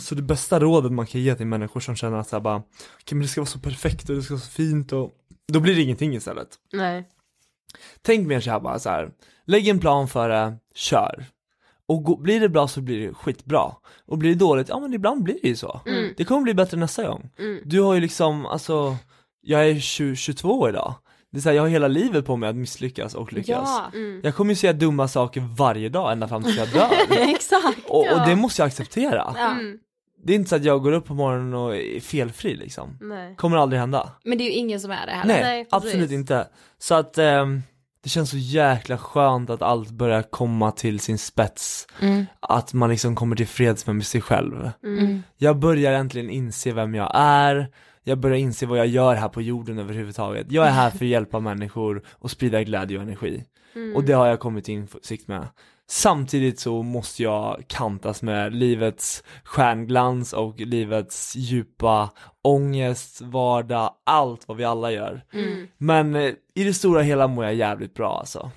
[0.00, 2.64] Så det bästa rådet man kan ge till människor som känner att såhär bara, okej
[3.10, 5.10] men det ska vara så perfekt och det ska vara så fint och
[5.52, 6.48] Då blir det ingenting istället.
[6.72, 7.08] Nej.
[8.02, 9.10] Tänk mer såhär bara så här.
[9.46, 11.24] lägg en plan för det, kör
[11.88, 13.72] och gå, blir det bra så blir det skitbra
[14.06, 16.14] Och blir det dåligt, ja men ibland blir det ju så Mm.
[16.16, 17.60] Det kommer bli bättre nästa gång Mm.
[17.64, 18.96] Du har ju liksom, alltså
[19.42, 20.94] Jag är 20, 22 idag
[21.30, 23.90] Det är så här, jag har hela livet på mig att misslyckas och lyckas Ja,
[23.94, 24.20] Mm.
[24.24, 27.78] Jag kommer ju säga dumma saker varje dag ända fram tills jag dör exakt.
[27.88, 28.24] och, och Ja.
[28.26, 29.50] det måste jag acceptera Ja.
[29.50, 29.78] Mm.
[30.24, 33.36] Det är inte så att jag går upp på morgonen och är felfri liksom Nej.
[33.36, 35.34] Kommer aldrig hända Men det är ju ingen som är det heller.
[35.34, 36.48] Nej, Nej, absolut inte.
[36.78, 37.62] Så att ehm,
[38.02, 41.86] det känns så jäkla skönt att allt börjar komma till sin spets.
[42.00, 42.26] Mm.
[42.40, 44.70] Att man liksom kommer till freds med sig själv.
[44.84, 45.22] Mm.
[45.36, 47.68] Jag börjar äntligen inse vem jag är,
[48.04, 50.52] jag börjar inse vad jag gör här på jorden överhuvudtaget.
[50.52, 53.44] Jag är här för att hjälpa människor och sprida glädje och energi.
[53.74, 53.96] Mm.
[53.96, 55.46] Och det har jag kommit till insikt med.
[55.90, 62.10] Samtidigt så måste jag kantas med livets stjärnglans och livets djupa
[62.42, 65.24] ångest, vardag, allt vad vi alla gör.
[65.32, 65.68] Mm.
[65.78, 68.50] Men eh, i det stora hela mår jag jävligt bra alltså.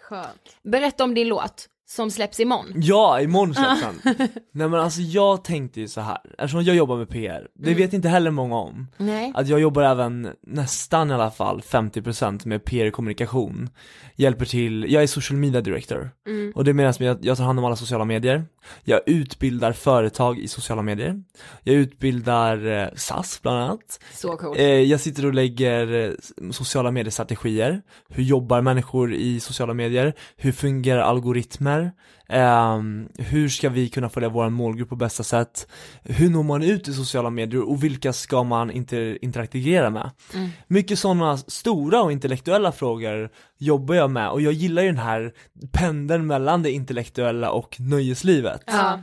[0.00, 0.56] Skönt.
[0.62, 2.72] Berätta om din låt som släpps imorgon.
[2.76, 4.16] Ja, imorgon släpps den.
[4.52, 7.92] Nej men alltså jag tänkte ju så här, eftersom jag jobbar med PR, det vet
[7.92, 8.86] inte heller många om.
[8.96, 9.32] Nej.
[9.34, 13.68] Att jag jobbar även nästan i alla fall 50% med PR-kommunikation.
[14.16, 16.10] Hjälper till, jag är social media director.
[16.26, 16.52] Mm.
[16.54, 18.44] Och det menas med att jag tar hand om alla sociala medier.
[18.84, 21.22] Jag utbildar företag i sociala medier.
[21.62, 24.00] Jag utbildar eh, SAS bland annat.
[24.12, 24.58] Så coolt.
[24.58, 27.82] Eh, jag sitter och lägger eh, sociala mediestrategier.
[28.08, 30.14] Hur jobbar människor i sociala medier?
[30.36, 31.92] Hur fungerar algoritmer?
[32.28, 35.68] Ehm, hur ska vi kunna följa vår målgrupp på bästa sätt?
[36.02, 40.10] Hur når man ut i sociala medier och vilka ska man inte interagera med?
[40.34, 40.48] Mm.
[40.66, 45.32] Mycket sådana stora och intellektuella frågor jobbar jag med och jag gillar ju den här
[45.72, 48.62] pendeln mellan det intellektuella och nöjeslivet.
[48.66, 49.02] Ja.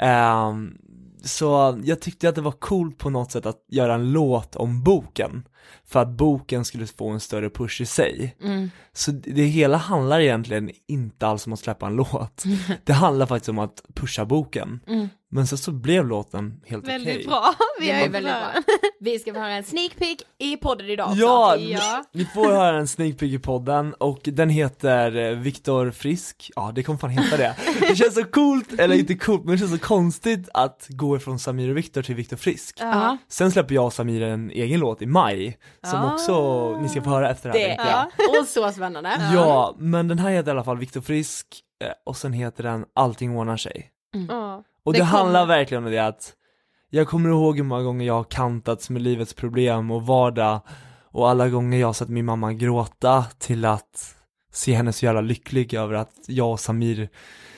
[0.00, 0.78] Ehm,
[1.24, 4.82] så jag tyckte att det var coolt på något sätt att göra en låt om
[4.82, 5.42] boken
[5.86, 8.36] för att boken skulle få en större push i sig.
[8.42, 8.70] Mm.
[8.92, 12.44] Så det hela handlar egentligen inte alls om att släppa en låt.
[12.84, 14.80] Det handlar faktiskt om att pusha boken.
[14.86, 15.08] Mm.
[15.30, 16.98] Men sen så blev låten helt okej.
[17.04, 17.54] Väldigt bra.
[17.80, 18.52] Vi är väldigt bra.
[19.00, 21.20] Vi ska få höra en sneak peek i podden idag också.
[21.20, 22.04] Ja, Ja.
[22.14, 26.72] ni får höra en sneak peek i podden och den heter eh, Viktor Frisk, ja
[26.74, 27.56] det kommer fan heta det.
[27.80, 31.38] Det känns så coolt, eller inte coolt, men det känns så konstigt att gå ifrån
[31.38, 32.76] Samir och Viktor till Viktor Frisk.
[32.80, 33.16] Ja.
[33.28, 35.53] Sen släpper jag och Samir en egen låt i maj,
[35.86, 36.12] som Ah.
[36.14, 39.10] också ni ska få höra efter det här Det är och så spännande.
[39.34, 41.46] Ja, men den här heter i alla fall Viktor Frisk,
[41.84, 43.90] eh, och sen heter den Allting ordnar sig.
[44.28, 44.62] Ja.
[44.84, 45.18] Och det, Det kommer.
[45.18, 46.32] handlar verkligen om det att
[46.90, 50.60] jag kommer ihåg hur många gånger jag har kantats med livets problem och vardag
[51.10, 54.14] och alla gånger jag har sett min mamma gråta till att
[54.52, 57.08] se henne så jävla lycklig över att jag och Samir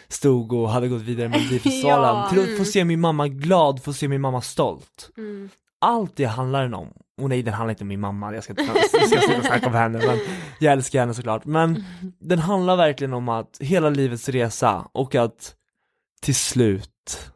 [0.09, 2.29] stod och hade gått vidare med Melodifestivalen, Ja.
[2.31, 2.65] till att få Mm.
[2.65, 5.11] se min mamma glad, få se min mamma stolt.
[5.17, 5.51] Mm.
[5.79, 6.89] Allt det handlar den om,
[7.23, 9.67] och nej den handlar inte om min mamma, jag ska inte jag ska sluta snacka
[9.67, 10.19] om henne men
[10.61, 11.85] jag älskar henne såklart, men
[12.21, 15.55] den handlar verkligen om att hela livets resa och att
[16.23, 17.31] till slut,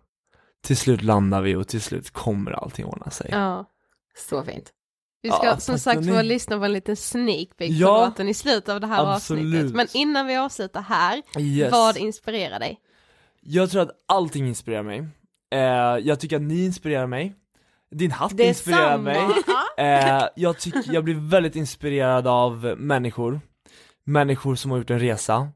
[0.64, 3.28] till slut landar vi och till slut kommer allting ordna sig.
[3.32, 3.64] Ja.
[4.28, 4.72] Så fint.
[5.22, 7.86] Vi ska Ja, som sagt få lyssna på en liten sneak peek Ja.
[7.98, 9.44] på låten i slutet av det här Absolut.
[9.54, 9.74] avsnittet.
[9.76, 11.72] Men innan vi avslutar här, Yes.
[11.72, 12.78] vad inspirerar dig?
[13.40, 14.98] Jag tror att allting inspirerar mig.
[15.52, 15.60] Eh,
[16.06, 17.34] jag tycker att ni inspirerar mig.
[17.90, 19.02] Din hatt Det inspirerar samma.
[19.02, 19.20] mig.
[19.78, 23.40] Eh, jag, tycker, jag blir väldigt inspirerad av människor.
[24.04, 25.48] Människor som har gjort en resa.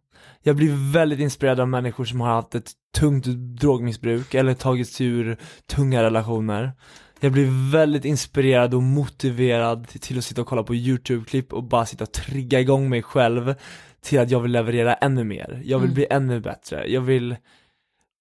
[0.42, 3.24] Jag blir väldigt inspirerad av människor som har haft ett tungt
[3.60, 6.72] drogmissbruk eller tagit sig ur tunga relationer.
[7.20, 11.64] Jag blir väldigt inspirerad och motiverad till, till att sitta och kolla på YouTube-klipp och
[11.64, 13.54] bara sitta och trigga igång mig själv
[14.00, 15.60] till att jag vill leverera ännu mer.
[15.64, 15.94] Jag vill Mm.
[15.94, 16.86] bli ännu bättre.
[16.88, 17.36] Jag vill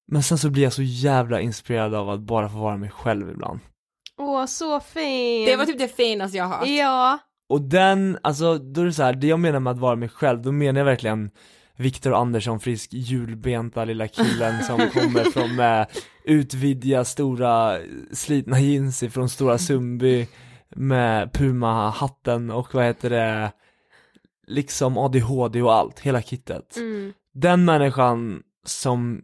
[0.08, 3.30] men sen så blir jag så jävla inspirerad av att bara få vara mig själv
[3.30, 3.60] ibland.
[4.20, 5.48] Åh, så fint!
[5.48, 6.68] Det var typ det finaste jag har hört.
[6.68, 9.96] Ja, Och den, alltså då är det så här, det jag menar med att vara
[9.96, 11.32] mig själv, då menar jag verkligen
[11.76, 15.88] Viktor Andersson Frisk, julbenta lilla killen som kommer från med
[16.24, 17.78] utvidga stora
[18.12, 20.28] slitna jeans ifrån Stora Sundby
[20.76, 23.52] med Puma-hatten och vad heter det,
[24.48, 26.78] liksom ADHD och allt, hela kittet.
[26.78, 27.14] Mm.
[27.34, 29.22] Den människan som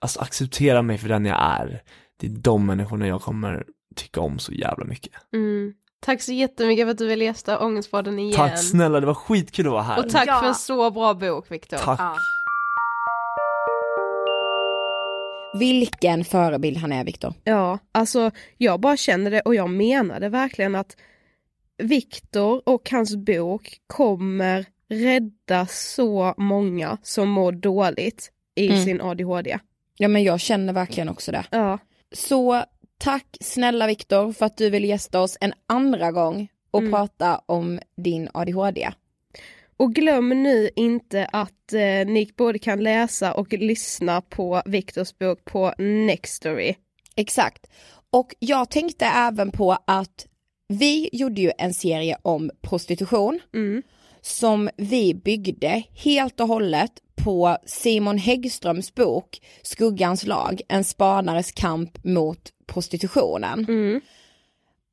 [0.00, 1.82] alltså, accepterar mig för den jag är,
[2.16, 3.64] det är de människorna jag kommer
[3.94, 5.12] tycka om så jävla mycket.
[5.32, 5.74] Mm.
[6.00, 8.36] Tack så jättemycket för att du ville gästa Ångestpodden igen.
[8.36, 9.98] Tack snälla, det var skitkul att vara här.
[10.04, 11.76] Och tack för en så bra bok Viktor.
[11.76, 12.00] Tack.
[15.58, 17.34] Vilken förebild han är Viktor.
[17.44, 20.96] Ja, alltså jag bara känner det och jag menade verkligen att
[21.78, 28.84] Viktor och hans bok kommer rädda så många som mår dåligt i Mm.
[28.84, 29.58] sin ADHD.
[29.96, 31.44] Ja men jag känner verkligen också det.
[31.50, 31.78] Ja.
[32.12, 32.64] Så
[33.00, 36.92] tack snälla Viktor för att du vill gästa oss en andra gång och Mm.
[36.92, 38.90] prata om din ADHD.
[39.76, 45.44] Och glöm nu inte att eh, ni både kan läsa och lyssna på Viktors bok
[45.44, 46.74] på Nextory.
[47.16, 47.66] Exakt.
[48.10, 50.26] Och jag tänkte även på att
[50.68, 53.82] vi gjorde ju en serie om prostitution Mm.
[54.22, 56.92] Som vi byggde helt och hållet
[57.24, 63.64] på Simon Häggströms bok Skuggans lag, en spanares kamp mot prostitutionen.
[63.68, 64.00] Mm.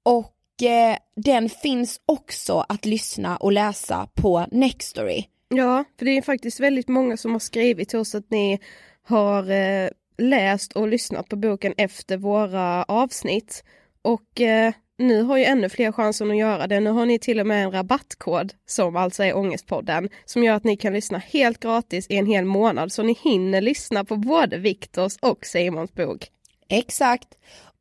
[0.04, 5.24] Och eh, den finns också att lyssna och läsa på Nextory.
[5.50, 8.60] Ja, för det är faktiskt väldigt många som har skrivit till oss att ni
[9.04, 13.64] har eh, läst och lyssnat på boken efter våra avsnitt.
[14.02, 16.80] Och eh, nu har ju ännu fler chansen att göra det.
[16.80, 20.64] Nu har ni till och med en rabattkod som alltså är Ångestpodden som gör att
[20.64, 24.58] ni kan lyssna helt gratis i en hel månad så ni hinner lyssna på både
[24.58, 26.28] Viktors och Simons bok.
[26.70, 27.28] Exakt.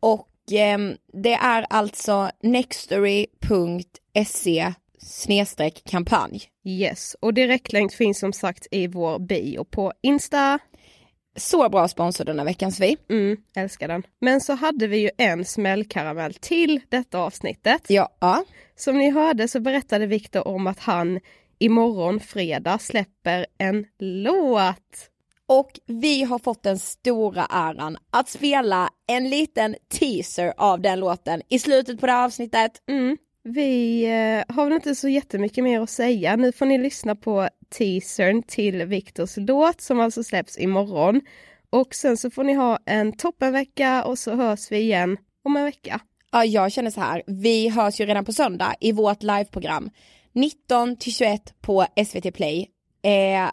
[0.00, 3.92] Och ehm, det är alltså nextory.se
[4.98, 6.42] snedstreck kampanj.
[6.64, 10.58] Yes, och direktlänk finns som sagt i vår bio på Insta.
[11.36, 12.96] Så bra sponsor denna veckan Svi.
[13.10, 14.02] Mm, älskar den.
[14.20, 17.82] Men så hade vi ju en smällkaramell till detta avsnittet.
[17.88, 18.44] Ja.
[18.76, 21.20] Som ni hörde så berättade Viktor om att han
[21.58, 25.10] imorgon fredag släpper en låt.
[25.48, 31.42] Och vi har fått den stora äran att spela en liten teaser av den låten
[31.48, 32.72] i slutet på det här avsnittet.
[32.88, 33.16] Mm.
[33.42, 36.36] Vi eh, har väl inte så jättemycket mer att säga.
[36.36, 41.20] Nu får ni lyssna på teasern till Viktors låt som alltså släpps imorgon.
[41.70, 45.64] Och sen så får ni ha en toppenvecka och så hörs vi igen om en
[45.64, 46.00] vecka.
[46.32, 49.90] Ja, jag känner så här, vi hörs ju redan på söndag i vårt liveprogram
[50.32, 52.68] 19 till 21 på SVT Play.
[53.02, 53.50] Eh,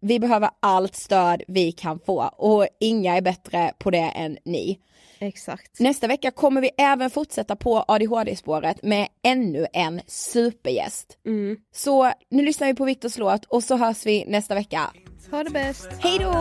[0.00, 4.78] vi behöver allt stöd vi kan få och inga är bättre på det än ni.
[5.20, 5.80] Exakt.
[5.80, 11.18] Nästa vecka kommer vi även fortsätta på ADHD-spåret med ännu en supergäst.
[11.26, 11.56] Mm.
[11.74, 14.90] Så nu lyssnar vi på Viktors låt och så hörs vi nästa vecka.
[15.30, 15.88] Ha det bäst.
[15.98, 16.32] Hej då!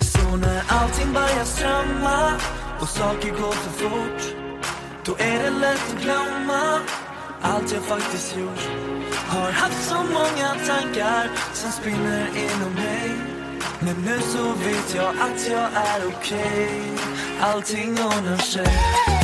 [0.00, 2.32] Så när allting börjar strömma
[2.80, 4.36] och saker går för fort
[5.04, 6.80] Då är det lätt att glömma
[7.44, 8.68] allt jag faktiskt gjort
[9.28, 13.10] Har haft så många tankar som spinner inom mig.
[13.80, 16.82] Men nu så vet jag att jag är okej.
[17.40, 19.23] Allting ordnar sig.